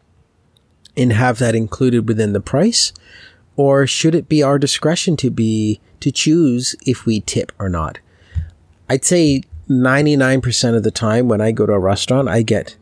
[0.97, 2.92] and have that included within the price,
[3.57, 7.99] or should it be our discretion to be to choose if we tip or not?
[8.88, 12.77] I'd say 99% of the time when I go to a restaurant, I get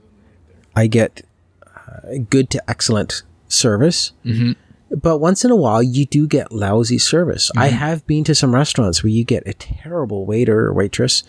[0.75, 1.23] I get
[1.67, 4.13] uh, good to excellent service.
[4.25, 4.53] Mm-hmm.
[4.97, 7.51] But once in a while, you do get lousy service.
[7.51, 7.59] Mm-hmm.
[7.59, 11.23] I have been to some restaurants where you get a terrible waiter or waitress,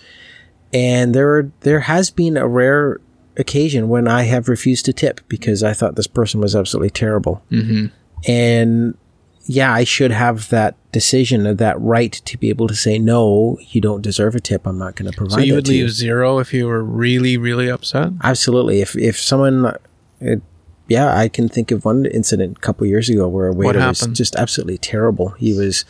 [0.74, 3.00] and there are, there has been a rare
[3.38, 7.44] occasion when I have refused to tip because I thought this person was absolutely terrible.
[7.52, 7.88] Mm-hmm.
[8.30, 8.98] And
[9.46, 13.58] yeah, I should have that decision of that right to be able to say, no,
[13.70, 14.66] you don't deserve a tip.
[14.66, 15.36] I'm not going to provide.
[15.36, 15.90] So you would leave you.
[15.90, 18.12] zero if you were really, really upset.
[18.24, 18.82] Absolutely.
[18.82, 19.76] If if someone,
[20.20, 20.42] it,
[20.88, 24.06] yeah, I can think of one incident a couple years ago where a waiter was
[24.08, 25.30] just absolutely terrible.
[25.32, 25.86] He was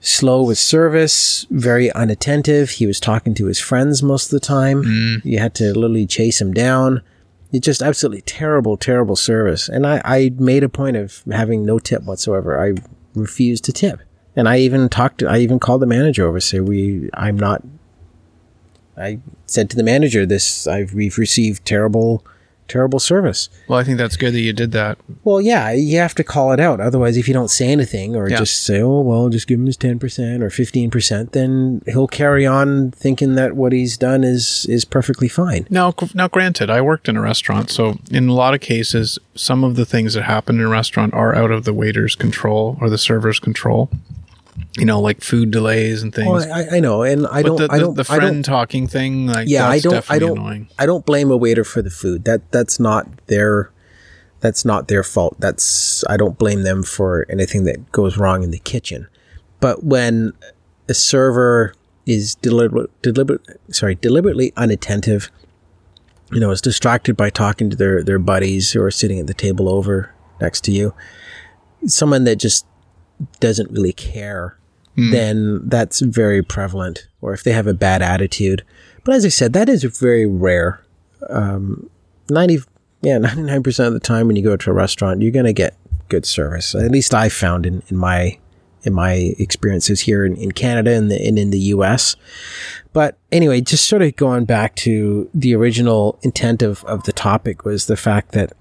[0.00, 2.70] slow with service, very unattentive.
[2.70, 4.82] He was talking to his friends most of the time.
[4.82, 5.24] Mm.
[5.24, 7.02] You had to literally chase him down.
[7.52, 9.68] It's just absolutely terrible, terrible service.
[9.68, 12.62] And I, I made a point of having no tip whatsoever.
[12.62, 12.74] I
[13.14, 14.00] refused to tip.
[14.36, 17.62] And I even talked to, I even called the manager over, say we, I'm not,
[18.96, 22.24] I said to the manager, this, I've, we've received terrible,
[22.68, 23.48] terrible service.
[23.66, 24.98] Well, I think that's good that you did that.
[25.24, 26.80] Well, yeah, you have to call it out.
[26.80, 28.38] Otherwise, if you don't say anything or Yeah.
[28.38, 32.06] just say, "Oh, well, just give him his ten percent or fifteen percent," then he'll
[32.06, 35.66] carry on thinking that what he's done is is perfectly fine.
[35.68, 39.64] Now, now, granted, I worked in a restaurant, so in a lot of cases, some
[39.64, 42.88] of the things that happen in a restaurant are out of the waiter's control or
[42.88, 43.90] the server's control.
[44.78, 46.46] You know, like food delays and oh, things.
[46.46, 48.20] Oh, I, I know, and I but don't, the, the, I don't, the I don't
[48.20, 50.68] friend talking thing, like yeah, I don't, I don't, annoying.
[50.78, 52.24] I don't blame a waiter for the food.
[52.24, 53.72] That that's not their,
[54.38, 55.36] that's not their fault.
[55.40, 59.08] That's I don't blame them for anything that goes wrong in the kitchen.
[59.58, 60.34] But when
[60.88, 61.74] a server
[62.06, 65.32] is deliberate, deliberate, sorry, deliberately unattentive,
[66.30, 69.34] you know, is distracted by talking to their their buddies who are sitting at the
[69.34, 70.94] table over next to you,
[71.86, 72.66] someone that just
[73.40, 74.56] doesn't really care
[74.96, 77.06] then that's very prevalent.
[77.20, 78.64] Or if they have a bad attitude.
[79.04, 80.82] But as I said, that is very rare.
[81.28, 81.88] Um,
[82.28, 82.60] 90,
[83.02, 85.76] yeah, 99% of the time when you go to a restaurant, you're going to get
[86.08, 86.74] good service.
[86.74, 88.38] At least I found in, in my
[88.82, 92.16] in my experiences here in, in Canada and, the, and in the US.
[92.92, 97.64] But anyway, just sort of going back to the original intent of, of the topic
[97.64, 98.52] was the fact that,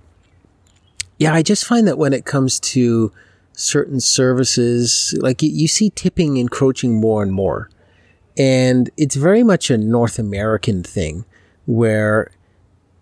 [1.18, 3.12] yeah, I just find that when it comes to
[3.60, 7.70] certain services, like you, you see tipping encroaching more and more.
[8.38, 11.26] And it's very much a North American thing
[11.66, 12.32] where,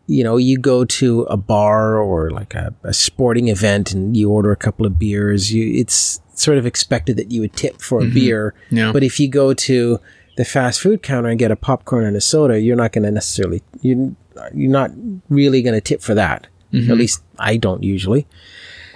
[0.08, 4.32] you know, you go to a bar or like a, a sporting event and you
[4.32, 5.54] order a couple of beers.
[5.54, 8.14] You, it's sort of expected that you would tip for a mm-hmm.
[8.16, 8.56] beer.
[8.72, 8.92] Yeah.
[8.92, 10.00] But if you go to
[10.38, 13.12] the fast food counter and get a popcorn and a soda, you're not going to
[13.12, 14.16] necessarily, you,
[14.56, 14.90] you're not
[15.30, 16.48] really going to tip for that.
[16.74, 16.92] Mm-hmm.
[16.92, 18.26] At least I don't usually.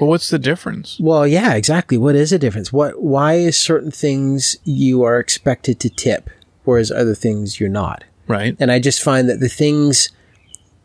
[0.02, 0.98] Well, what's the difference?
[1.00, 1.96] Well, yeah, exactly.
[1.96, 2.74] What is the difference?
[2.74, 3.04] What?
[3.04, 6.28] Why is certain things you are expected to tip,
[6.64, 8.04] whereas other things you're not?
[8.28, 8.56] Right.
[8.60, 10.10] And I just find that the things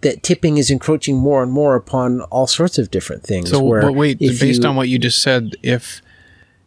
[0.02, 3.48] that tipping is encroaching more and more upon all sorts of different things.
[3.48, 6.02] So, but wait, based you- on what you just said, if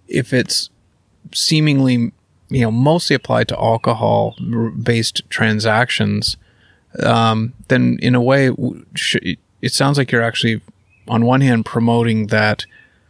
[0.08, 0.72] if it's
[1.32, 2.12] seemingly
[2.50, 4.36] you know mostly applied to alcohol
[4.82, 6.36] based transactions,
[7.04, 8.50] um, then in a way,
[9.62, 10.62] it sounds like you're actually
[11.10, 12.66] on one hand promoting that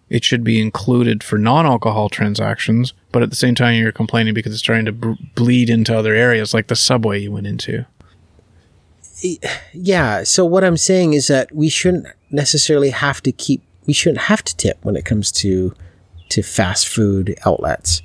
[0.10, 4.54] it should be included for non-alcohol transactions, but at the same time you're complaining because
[4.54, 7.86] it's trying to b- bleed into other areas like the subway you went into.
[9.74, 10.24] yeah.
[10.24, 13.62] So what I'm saying is that we shouldn't necessarily have to keep.
[13.86, 15.76] We shouldn't have to tip when it comes to
[16.30, 18.02] to fast food outlets.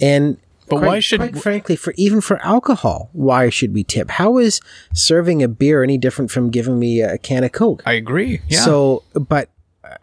[0.00, 0.38] And
[0.68, 4.10] But quite, why should- quite frankly for even for alcohol, why should we tip?
[4.10, 4.60] How is
[4.92, 7.82] serving a beer any different from giving me a can of Coke?
[7.86, 8.40] I agree.
[8.48, 8.60] Yeah.
[8.60, 9.50] So, but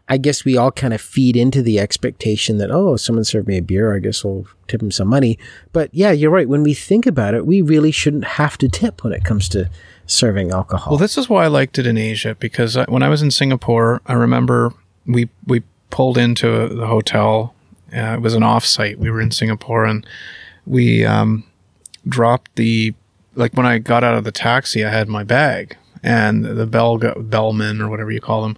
[0.07, 3.57] I guess we all kind of feed into the expectation that, oh, someone served me
[3.57, 5.37] a beer, I guess I'll tip him some money.
[5.73, 6.47] But yeah, you're right.
[6.47, 9.69] When we think about it, we really shouldn't have to tip when it comes to
[10.05, 10.91] serving alcohol.
[10.91, 13.31] Well, this is why I liked it in Asia because I, when I was in
[13.31, 14.73] Singapore, I remember
[15.05, 17.53] we we pulled into the hotel.
[17.95, 18.97] Uh, it was an offsite.
[18.97, 20.05] We were in Singapore and
[20.65, 21.43] we um,
[22.07, 22.93] dropped the
[23.35, 26.97] like when I got out of the taxi, I had my bag and the bell
[26.97, 28.57] bellman or whatever you call them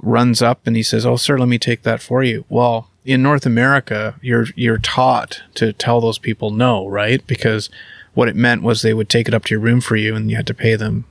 [0.00, 3.22] runs up and he says, "Oh, sir, let me take that for you." Well, in
[3.22, 7.26] North America, you're you're taught to tell those people no, right?
[7.26, 7.68] Because
[8.14, 10.30] what it meant was they would take it up to your room for you, and
[10.30, 11.04] you had to pay them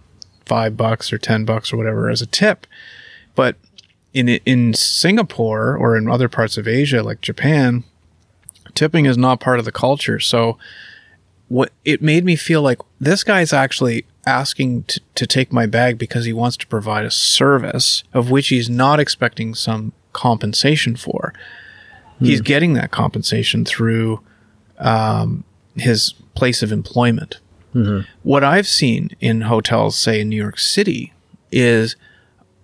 [0.45, 2.65] five bucks or ten bucks or whatever as a tip.
[3.35, 3.57] But
[4.13, 7.83] in in Singapore or in other parts of Asia, like Japan,
[8.75, 10.19] tipping is not part of the culture.
[10.19, 10.57] So
[11.47, 15.97] what it made me feel like this guy's actually asking to, to take my bag
[15.97, 21.33] because he wants to provide a service of which he's not expecting some compensation for.
[22.19, 24.19] He's getting that compensation through
[24.77, 25.43] um,
[25.75, 27.39] his place of employment.
[28.21, 31.13] What I've seen in hotels, say in New York City,
[31.51, 31.95] is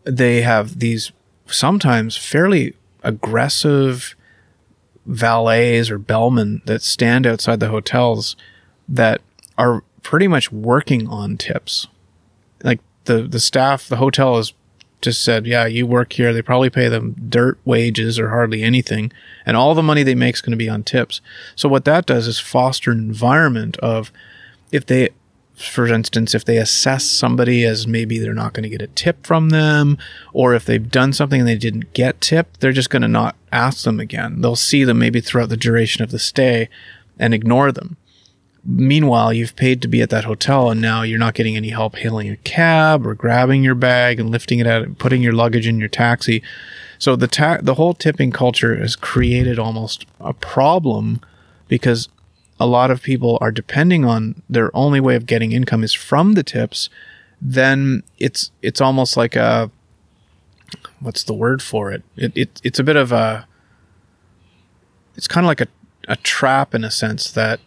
[0.04, 1.12] they have these
[1.48, 4.16] sometimes fairly aggressive
[5.08, 8.36] valets or bellmen that stand outside the hotels
[8.88, 9.22] that
[9.58, 11.88] are pretty much working on tips.
[12.64, 14.54] Like the the staff, the hotel has
[15.02, 19.12] just said, "Yeah, you work here." They probably pay them dirt wages or hardly anything,
[19.46, 21.22] and all the money they make is going to be on tips.
[21.56, 24.12] So what that does is foster an environment of
[24.72, 25.10] if they
[25.58, 29.26] for instance, if they assess somebody as maybe they're not going to get a tip
[29.26, 29.98] from them,
[30.32, 33.36] or if they've done something and they didn't get tipped, they're just going to not
[33.52, 34.42] ask them again.
[34.42, 36.70] They'll see them maybe throughout the duration of the stay
[37.18, 37.98] and ignore them.
[38.64, 41.96] Meanwhile, you've paid to be at that hotel and now you're not getting any help
[41.96, 45.66] hailing a cab or grabbing your bag and lifting it out and putting your luggage
[45.66, 46.44] in your taxi.
[47.00, 51.22] So the ta- the whole tipping culture has created almost a problem
[51.68, 52.10] because
[52.60, 56.34] a lot of people are depending on their only way of getting income is from
[56.34, 56.90] the tips
[57.42, 59.70] then it's it's almost like a
[61.00, 62.04] what's the word for it?
[62.16, 63.48] It, it it's a bit of a
[65.16, 65.68] it's kind of like a,
[66.08, 67.60] a trap in a sense that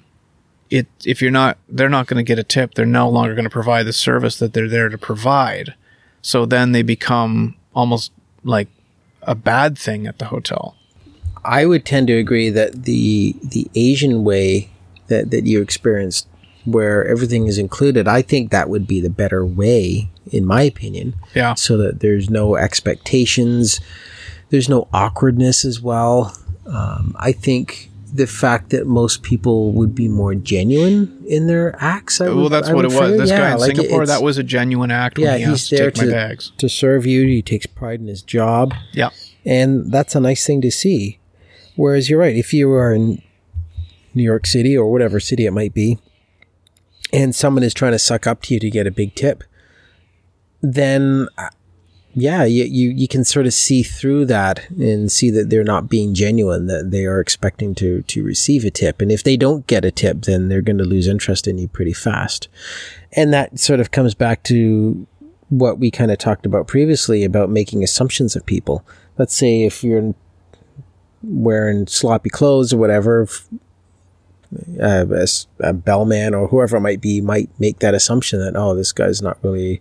[0.70, 3.44] it if you're not they're not going to get a tip they're no longer going
[3.44, 5.74] to provide the service that they're there to provide
[6.22, 8.12] so then they become almost
[8.44, 8.68] like
[9.22, 10.76] a bad thing at the hotel
[11.44, 14.70] I would tend to agree that the the Asian way
[15.10, 16.26] that, that you experienced
[16.64, 21.14] where everything is included, I think that would be the better way, in my opinion.
[21.34, 23.80] yeah So that there's no expectations,
[24.50, 26.34] there's no awkwardness as well.
[26.66, 32.20] Um, I think the fact that most people would be more genuine in their acts.
[32.20, 34.36] I well would- that's I what it was this guy in like singapore that was
[34.36, 37.24] a genuine act yeah, he he's to there to bags to serve you.
[37.26, 38.74] He takes pride in his job.
[38.92, 39.10] yeah
[39.46, 41.18] And that's a nice thing to see.
[41.76, 43.22] Whereas you're right, if you are in
[44.14, 45.98] New York City or whatever city it might be,
[47.12, 49.44] and someone is trying to suck up to you to get a big tip,
[50.62, 51.48] then uh,
[52.12, 55.88] yeah, you, you, you can sort of see through that and see that they're not
[55.88, 59.00] being genuine, that they are expecting to, to receive a tip.
[59.00, 61.68] And if they don't get a tip, then they're going to lose interest in you
[61.68, 62.48] pretty fast.
[63.12, 65.06] And that sort of comes back to
[65.50, 68.84] what we kind of talked about previously about making assumptions of people.
[69.16, 70.14] Let's say if you're
[71.22, 73.28] wearing sloppy clothes or whatever,
[74.80, 75.26] uh, a,
[75.60, 79.22] a bellman or whoever it might be might make that assumption that, oh, this guy's
[79.22, 79.80] not really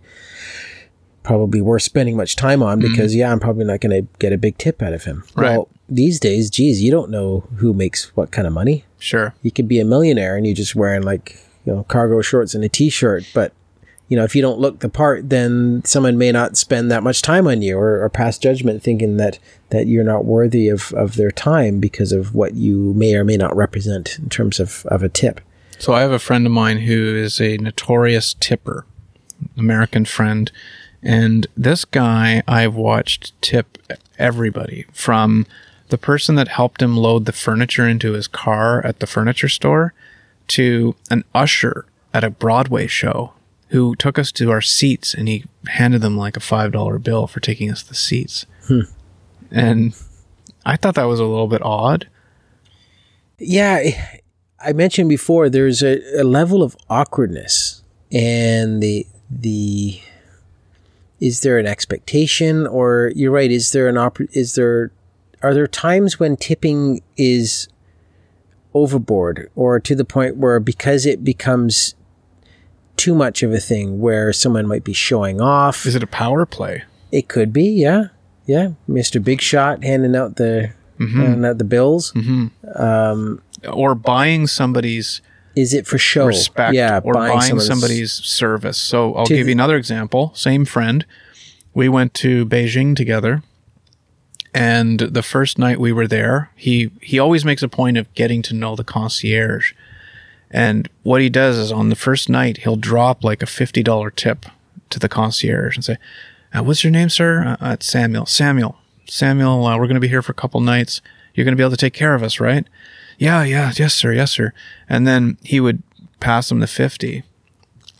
[1.22, 4.38] probably worth spending much time on because, yeah, I'm probably not going to get a
[4.38, 5.24] big tip out of him.
[5.34, 5.50] Right.
[5.50, 9.50] Well, these days, geez, you don't know who makes what kind of money sure you
[9.50, 12.68] could be a millionaire and you're just wearing like you know cargo shorts and a
[12.68, 13.52] t-shirt but
[14.10, 17.22] you know if you don't look the part then someone may not spend that much
[17.22, 19.38] time on you or, or pass judgment thinking that
[19.70, 23.38] that you're not worthy of of their time because of what you may or may
[23.38, 25.40] not represent in terms of of a tip.
[25.78, 28.84] So I have a friend of mine who is a notorious tipper,
[29.56, 30.52] American friend,
[31.02, 33.78] and this guy I've watched tip
[34.18, 35.46] everybody from
[35.88, 39.94] the person that helped him load the furniture into his car at the furniture store
[40.48, 43.32] to an usher at a Broadway show
[43.70, 47.40] who took us to our seats and he handed them like a $5 bill for
[47.40, 48.46] taking us to the seats.
[48.66, 48.80] Hmm.
[49.50, 49.94] And
[50.66, 52.08] I thought that was a little bit odd.
[53.38, 54.20] yeah I-
[54.62, 59.98] i mentioned before there's a, a level of awkwardness and the the
[61.18, 64.92] is there an expectation or you're right is there an op- is there
[65.42, 67.68] are there times when tipping is
[68.74, 71.94] overboard or to the point where because it becomes
[73.00, 76.44] too much of a thing where someone might be showing off Is it a power
[76.44, 76.84] play?
[77.10, 78.04] it could be yeah
[78.46, 81.20] yeah mr big shot handing out the mm-hmm.
[81.20, 82.46] handing out the bills mm-hmm.
[82.80, 85.22] um, Or buying somebody's
[85.56, 88.78] is it for show respect yeah or buying, someone's- somebody's service.
[88.78, 90.32] So I'll give you another example.
[90.34, 91.04] Same friend.
[91.74, 93.42] We went to Beijing together.
[94.52, 98.42] And the first night we were there, he he always makes a point of getting
[98.42, 99.72] to know the concierge.
[100.50, 104.46] And what he does is on the first night, he'll drop like a $50 tip
[104.90, 105.96] to the concierge and say,
[106.52, 107.56] uh, What's your name, sir?
[107.60, 108.26] Uh, it's Samuel.
[108.26, 108.76] Samuel.
[109.06, 111.00] Samuel, uh, we're going to be here for a couple nights.
[111.34, 112.66] You're going to be able to take care of us, right?
[113.18, 114.52] Yeah, yeah, yes, sir, yes, sir.
[114.88, 115.82] And then he would
[116.20, 117.22] pass him the 50.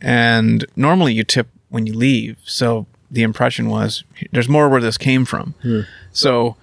[0.00, 2.38] And normally you tip when you leave.
[2.44, 5.54] So the impression was there's more where this came from.
[6.12, 6.56] So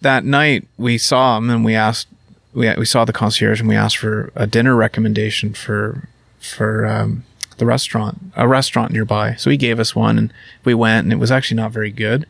[0.00, 2.08] that night we saw him and we asked,
[2.52, 6.08] we, we saw the concierge and we asked for a dinner recommendation for,
[6.40, 7.24] for, um,
[7.58, 9.34] the restaurant, a restaurant nearby.
[9.34, 10.32] So he gave us one and
[10.64, 12.26] we went and it was actually not very good.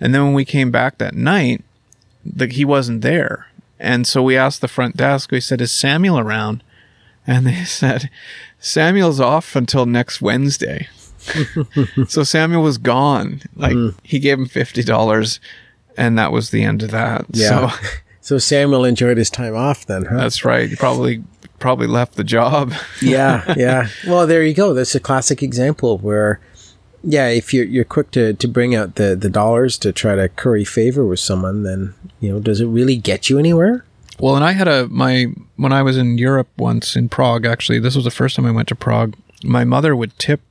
[0.00, 1.62] And then when we came back that night,
[2.24, 3.48] the, he wasn't there.
[3.78, 6.62] And so we asked the front desk, we said, Is Samuel around?
[7.26, 8.08] And they said,
[8.58, 10.88] Samuel's off until next Wednesday.
[12.08, 13.42] so Samuel was gone.
[13.54, 15.38] Like he gave him $50
[15.96, 17.26] and that was the end of that.
[17.30, 17.70] Yeah.
[17.70, 17.88] So
[18.20, 20.68] so samuel enjoyed his time off then huh that's right.
[20.68, 21.24] He probably,
[21.58, 22.72] probably left the job.
[23.02, 23.88] yeah, yeah.
[24.06, 24.74] Well, there you go.
[24.74, 26.40] That's a classic example where,
[27.02, 30.28] yeah, if you're you're quick to, to bring out the, the dollars to try to
[30.28, 33.84] curry favor with someone, then you know, does it really get you anywhere?
[34.18, 37.46] Well, and I had a my when I was in Europe once in Prague.
[37.46, 39.16] Actually, this was the first time I went to Prague.
[39.42, 40.42] My mother would tip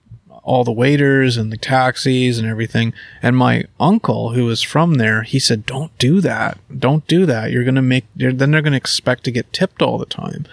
[0.50, 2.91] all the waiters and the taxis and everything.
[3.22, 6.58] And my uncle, who was from there, he said, "Don't do that.
[6.76, 7.52] Don't do that.
[7.52, 8.06] You're gonna make.
[8.16, 10.47] You're, then they're gonna expect to get tipped all the time."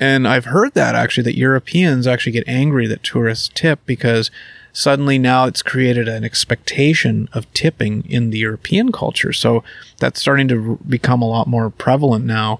[0.00, 4.32] And I've heard that actually that Europeans actually get angry that tourists tip because
[4.72, 9.32] suddenly now it's created an expectation of tipping in the European culture.
[9.32, 9.62] So
[9.98, 12.58] that's starting to become a lot more prevalent now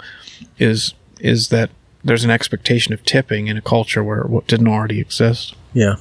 [0.58, 1.70] is is that
[2.04, 5.54] there's an expectation of tipping in a culture where it didn't already exist.
[5.74, 5.96] Yeah.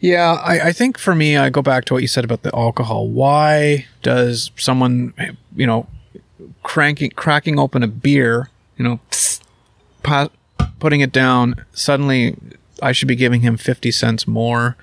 [0.00, 2.54] Yeah, I, I think for me, I go back to what you said about the
[2.56, 3.08] alcohol.
[3.08, 5.12] Why does someone,
[5.54, 5.86] you know,
[6.62, 8.48] cranking, cracking open a beer,
[8.78, 9.00] you know,
[10.02, 10.30] pa-
[10.78, 12.36] putting it down, suddenly
[12.82, 14.76] I should be giving him 50 cents more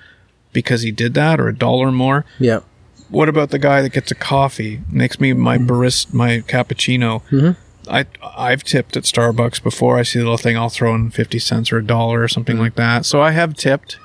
[0.52, 2.24] because he did that or a dollar more?
[2.38, 2.60] Yeah.
[3.08, 5.70] What about the guy that gets a coffee, makes me my mm-hmm.
[5.70, 7.22] barista, my cappuccino?
[7.30, 7.90] Mm-hmm.
[7.90, 9.98] I I've tipped at Starbucks before.
[9.98, 12.56] I see the little thing, I'll throw in fifty cents or a dollar or something
[12.56, 12.64] mm-hmm.
[12.64, 13.06] like that.
[13.06, 13.98] So I have tipped.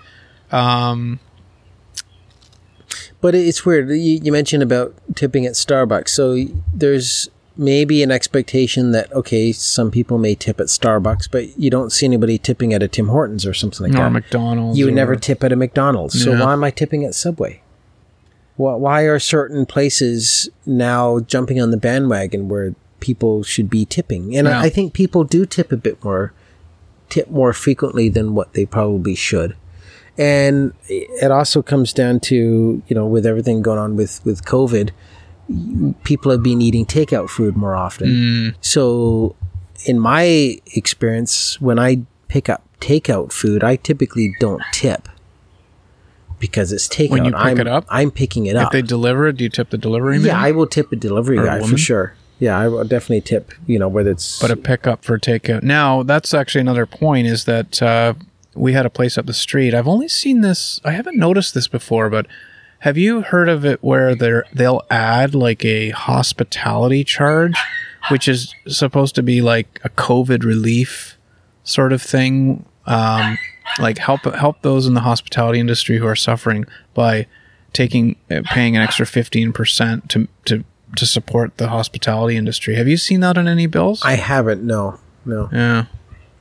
[0.54, 1.20] Um,
[3.22, 3.90] But it's weird.
[3.90, 6.10] You, you mentioned about tipping at Starbucks.
[6.10, 6.38] So
[6.74, 11.92] there's maybe an expectation that, okay, some people may tip at Starbucks, but you don't
[11.92, 14.08] see anybody tipping at a Tim Hortons or something like or that.
[14.08, 14.78] Or McDonald's.
[14.78, 16.22] you would never tip at a McDonald's.
[16.22, 16.44] So Yeah.
[16.44, 17.62] why am I tipping at Subway?
[18.58, 24.36] Why, why are certain places now jumping on the bandwagon where people should be tipping?
[24.36, 24.60] And Yeah.
[24.60, 26.34] I, I think people do tip a bit more,
[27.10, 29.56] tip more frequently than what they probably should.
[30.18, 34.92] And it also comes down to, you know, with everything going on with, with COVID,
[36.04, 38.56] people have been eating takeout food more often.
[38.62, 39.36] So,
[39.86, 45.10] in my experience, when I pick up takeout food, I typically don't tip
[46.40, 47.10] because it's takeout.
[47.12, 47.86] When you pick I'm, it up?
[47.90, 48.68] I'm picking it If up.
[48.68, 50.28] If they deliver it, do you tip the delivery man?
[50.28, 52.16] yeah, I will tip a delivery Or a guy for sure.
[52.40, 53.54] Yeah, I will definitely tip.
[53.66, 55.64] You know, whether it's but a pickup for takeout.
[55.64, 58.16] Now, that's actually another point is that uh,
[58.56, 59.74] we had a place up the street.
[59.74, 62.28] I've only seen this, I haven't noticed this before, but
[62.80, 67.56] have you heard of it where they're, they'll add like a hospitality charge,
[68.10, 71.18] which is supposed to be like a COVID relief
[71.64, 72.66] sort of thing?
[72.86, 73.38] Um,
[73.80, 77.28] like help help those in the hospitality industry who are suffering by
[77.72, 80.64] taking uh, paying an extra 15% to to
[80.96, 82.76] to support the hospitality industry.
[82.76, 84.02] Have you seen that on any bills?
[84.04, 84.64] I haven't.
[84.64, 85.50] No, no.
[85.52, 85.86] yeah.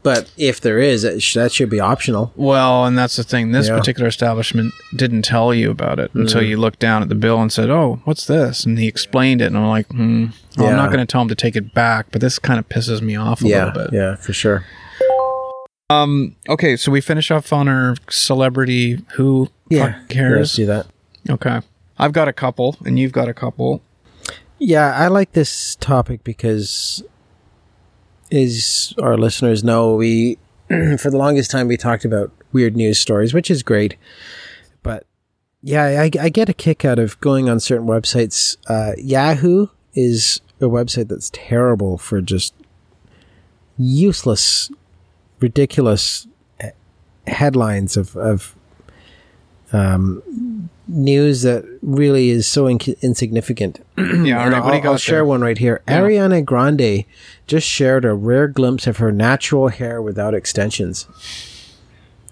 [0.02, 2.32] But if there is, it sh- that should be optional.
[2.34, 3.52] Well, and that's the thing.
[3.52, 3.76] This Yeah.
[3.78, 6.22] particular establishment didn't tell you about it Mm.
[6.22, 9.40] until you looked down at the bill and said, "Oh, what's this?" And he explained
[9.40, 10.26] it, and I'm like, hmm,
[10.56, 10.76] well, "I'm Yeah.
[10.76, 13.14] not going to tell him to take it back." But this kind of pisses me
[13.14, 13.90] off a Yeah, little bit.
[13.92, 14.64] yeah, for sure.
[15.90, 16.34] Um.
[16.48, 20.54] Okay, so we finish off on our celebrity who fuck cares.
[20.54, 20.86] Do that.
[21.28, 21.60] Okay,
[21.98, 23.82] I've got a couple, and you've got a couple.
[24.58, 27.02] Yeah, I like this topic because,
[28.32, 33.34] as our listeners know, we for the longest time we talked about weird news stories,
[33.34, 33.96] which is great.
[34.82, 35.06] But
[35.62, 38.56] yeah, I, I get a kick out of going on certain websites.
[38.68, 42.54] Uh, Yahoo is a website that's terrible for just
[43.78, 44.70] useless,
[45.40, 46.26] ridiculous
[47.26, 48.56] headlines of of
[49.72, 53.84] um, news that really is so inc- insignificant.
[53.96, 54.42] yeah.
[54.42, 54.54] All right.
[54.54, 55.82] I'll, What do you got I'll share one right here.
[55.86, 56.00] Yeah.
[56.00, 57.04] Ariana Grande
[57.46, 61.06] just shared a rare glimpse of her natural hair without extensions.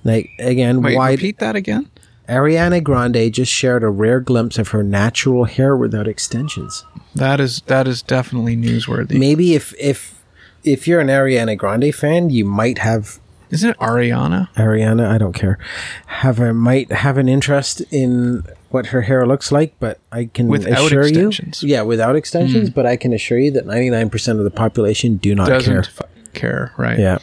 [0.04, 1.90] Like again, Wait, why repeat that again.
[2.28, 6.84] Ariana Grande just shared a rare glimpse of her natural hair without extensions.
[7.14, 9.18] That is that is definitely newsworthy.
[9.18, 10.22] Maybe if if
[10.64, 13.19] if you're an Ariana Grande fan, you might have
[13.50, 14.48] Isn't it Ariana?
[14.54, 15.58] Ariana, I don't care,
[16.06, 20.48] have a might have an interest in what her hair looks like, but I can
[20.48, 21.62] Without assure extensions.
[21.62, 25.34] You, yeah, without extensions, but I can assure you that 99% of the population do
[25.34, 26.06] not Doesn't care.
[26.32, 26.98] care, right?
[26.98, 27.18] Yeah.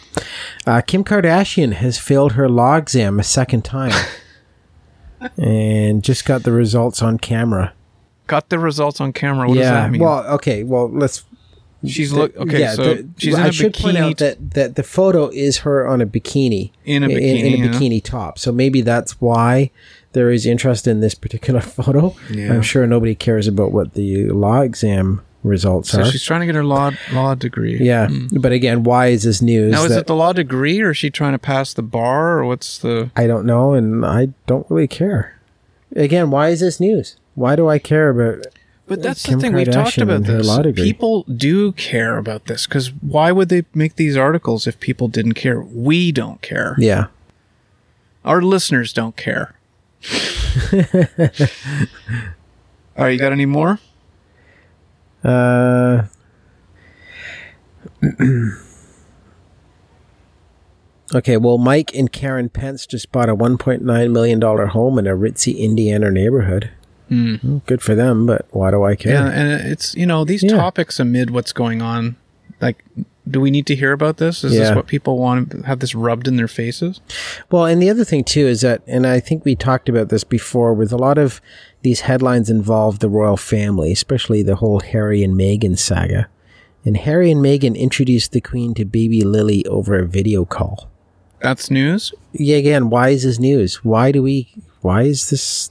[0.65, 3.93] Uh, Kim Kardashian has failed her law exam a second time.
[5.38, 7.73] and just got the results on camera.
[8.28, 9.47] Got the results on camera.
[9.47, 9.71] What does yeah.
[9.71, 10.01] that mean?
[10.01, 10.63] Well, okay.
[10.63, 11.23] Well, let's.
[11.86, 12.59] She's look okay.
[12.59, 13.82] yeah, so the- she's I in should bikini.
[13.82, 16.71] point out that, that the photo is her on a bikini.
[16.86, 17.99] In a bikini, in a yeah.
[18.01, 18.39] top.
[18.39, 19.71] So maybe that's why
[20.13, 22.15] there is interest in this particular photo.
[22.32, 22.53] Yeah.
[22.53, 26.05] I'm sure nobody cares about what the law exam results so are.
[26.05, 27.78] she's trying to get her law law degree.
[27.80, 28.28] yeah, hmm.
[28.39, 29.71] but again, why is this news?
[29.71, 32.39] Now is that- it the law degree, or is she trying to pass the bar,
[32.39, 33.11] or what's the?
[33.15, 35.39] I don't know, and I don't really care.
[35.95, 37.17] Again, why is this news?
[37.36, 38.45] Why do I care about?
[38.88, 40.47] But that's Kim the thing we talked about this.
[40.73, 45.33] People do care about this because why would they make these articles if people didn't
[45.33, 45.59] care?
[45.59, 46.75] We don't care.
[46.79, 47.07] Yeah,
[48.23, 49.55] Our listeners don't care.
[52.97, 53.79] All right, you got any more?
[55.23, 56.03] Uh,
[61.13, 65.57] okay, well, Mike and Karen Pence just bought a $1.9 million home in a ritzy
[65.57, 66.71] Indiana neighborhood.
[67.10, 69.14] Mm, Good for them, but why do I care?
[69.14, 70.58] Yeah, and it's you know these Yeah.
[70.58, 72.16] topics amid what's going on.
[72.60, 72.84] Like,
[73.30, 74.43] do we need to hear about this?
[74.43, 76.99] Is this what people want to have this rubbed in their faces?
[77.51, 80.24] Well, and the other thing too is that, and I think we talked about this
[80.24, 81.39] before, with a lot of
[81.84, 86.28] these headlines involve the royal family, especially the whole Harry and Meghan saga.
[86.84, 90.89] And Harry and Meghan introduced the Queen to baby Lily over a video call.
[91.41, 92.14] That's news.
[92.34, 93.84] Yeah, again, why is this news?
[93.84, 94.51] Why do we
[94.82, 95.70] why is this?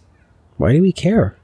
[0.57, 1.37] Why do we care?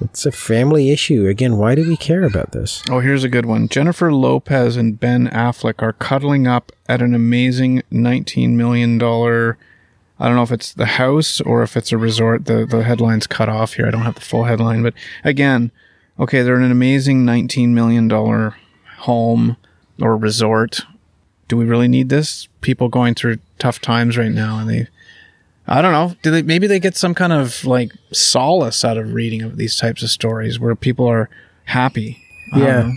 [0.00, 1.26] It's a family issue.
[1.28, 2.82] Again, why do we care about this?
[2.90, 3.68] Oh, here's a good one.
[3.68, 9.00] Jennifer Lopez and Ben Affleck are cuddling up at an amazing $19 million.
[9.00, 12.46] I don't know if it's the house or if it's a resort.
[12.46, 13.86] The, the headline's cut off here.
[13.86, 14.82] I don't have the full headline.
[14.82, 15.70] But again,
[16.18, 18.10] okay, they're in an amazing $19 million
[18.98, 19.56] home
[20.00, 20.80] or resort.
[21.46, 22.48] Do we really need this?
[22.62, 24.88] People going through tough times right now and they
[25.66, 26.14] I don't know.
[26.22, 29.76] Do they maybe they get some kind of like solace out of reading of these
[29.76, 31.30] types of stories where people are
[31.64, 32.22] happy.
[32.52, 32.92] I Yeah.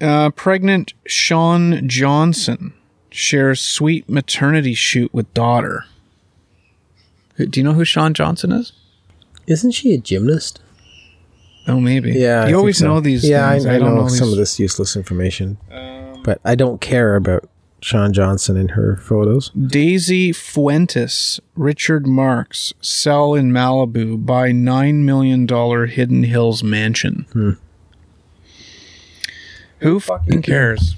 [0.00, 2.72] Uh, pregnant Shawn Johnson
[3.10, 5.84] shares sweet maternity shoot with daughter.
[7.36, 8.72] Do you know who Shawn Johnson is?
[9.46, 10.60] Isn't she a gymnast?
[11.68, 12.12] Oh, maybe.
[12.12, 12.86] Yeah, I you think always so.
[12.86, 13.28] know these.
[13.28, 13.66] Yeah, things.
[13.66, 15.58] I, I, don't know, some these- of this useless information,
[16.24, 17.48] but I don't care about
[17.82, 19.50] Shawn Johnson in her photos.
[19.50, 27.26] Daisy Fuentes, Richard Marx sell in Malibu, buy nine million dollar Hidden Hills mansion.
[27.32, 27.52] Hmm.
[29.78, 30.96] Who fucking cares?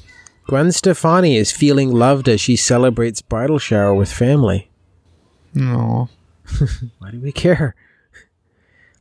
[0.48, 4.68] Gwen Stefani is feeling loved as she celebrates bridal shower with family.
[5.54, 6.08] No.
[6.98, 7.74] Why do we care?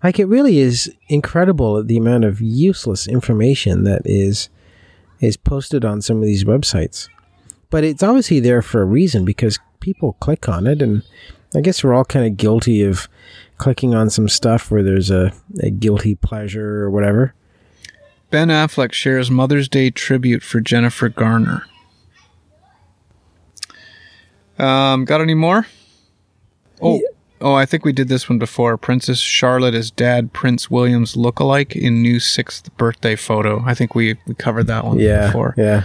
[0.03, 4.49] Like it really is incredible the amount of useless information that is
[5.19, 7.07] is posted on some of these websites.
[7.72, 11.01] But it's obviously there for a reason because people click on it and
[11.55, 13.07] I guess we're all kind of guilty of
[13.57, 17.34] clicking on some stuff where there's a, a guilty pleasure or whatever.
[18.30, 21.65] Ben Affleck shares Mother's Day tribute for Jennifer Garner.
[24.57, 25.65] Um, got any more?
[26.82, 27.01] Oh,
[27.41, 28.78] oh, I think we did this one before.
[28.78, 33.63] Princess Charlotte is dad Prince William's look-alike in new sixth birthday photo.
[33.65, 35.28] I think we, we covered that one Yeah.
[35.28, 35.53] before.
[35.57, 35.84] Yeah.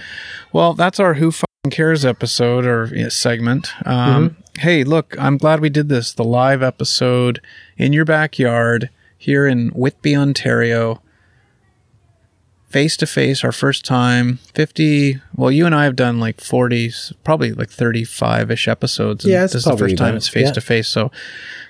[0.52, 1.30] Well, that's our Who
[1.70, 3.72] Cares episode or yeah, segment.
[3.86, 4.40] Um, Mm-hmm.
[4.60, 6.14] Hey, look, I'm glad we did this.
[6.14, 7.42] The live episode
[7.76, 8.88] in your backyard
[9.18, 11.02] here in Whitby, Ontario.
[12.70, 14.38] Face to face, our first time.
[14.54, 16.90] 50, well, you and I have done like 40,
[17.22, 19.24] probably like 35 ish episodes.
[19.24, 20.88] and Yeah, this is the first time it's face to face.
[20.88, 21.12] So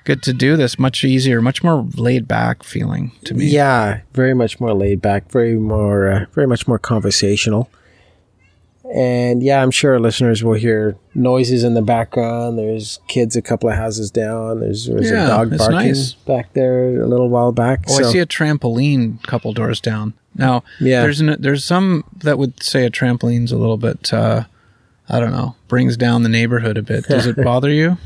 [0.04, 0.78] good to do this.
[0.78, 3.46] Much easier, much more laid back feeling to me.
[3.46, 7.68] Yeah, very much more laid back, very more, uh, very much more conversational.
[8.94, 12.56] And yeah, I'm sure our listeners will hear noises in the background.
[12.58, 14.60] There's kids a couple of houses down.
[14.60, 16.12] There's, there's Yeah, a dog barking nice.
[16.12, 17.84] back there a little while back.
[17.88, 20.14] Oh, so, I see a trampoline a couple doors down.
[20.36, 21.00] Now, Yeah.
[21.02, 24.44] there's an, there's some that would say a trampoline's a little bit, uh,
[25.08, 27.06] I don't know, brings down the neighborhood a bit.
[27.08, 27.98] Does it bother you?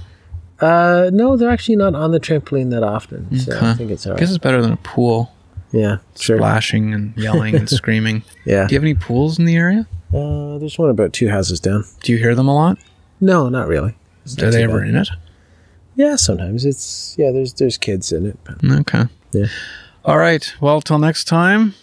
[0.61, 3.39] uh, no, they're actually not on the trampoline that often.
[3.39, 4.21] So I think it's all I right.
[4.21, 5.33] guess it's better than a pool,
[5.73, 6.37] Yeah, sure.
[6.39, 8.23] splashing and yelling and screaming.
[8.45, 8.67] Yeah.
[8.67, 9.87] Do you have any pools in the area?
[10.13, 11.85] Uh, there's one about two houses down.
[12.03, 12.79] Do you hear them a lot?
[13.21, 13.95] No, not really.
[14.25, 14.89] It's Are not they too ever bad.
[14.89, 15.09] in it?
[15.97, 17.31] Yeah, sometimes it's yeah.
[17.31, 18.39] There's there's kids in it.
[18.45, 19.05] But Okay.
[19.33, 19.47] Yeah.
[20.05, 20.53] All right.
[20.61, 21.75] Well, till next time,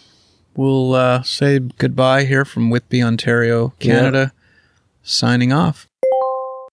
[0.56, 3.72] we'll uh, say goodbye here from Whitby, Ontario.
[3.78, 4.32] Canada.
[5.02, 5.88] Signing off.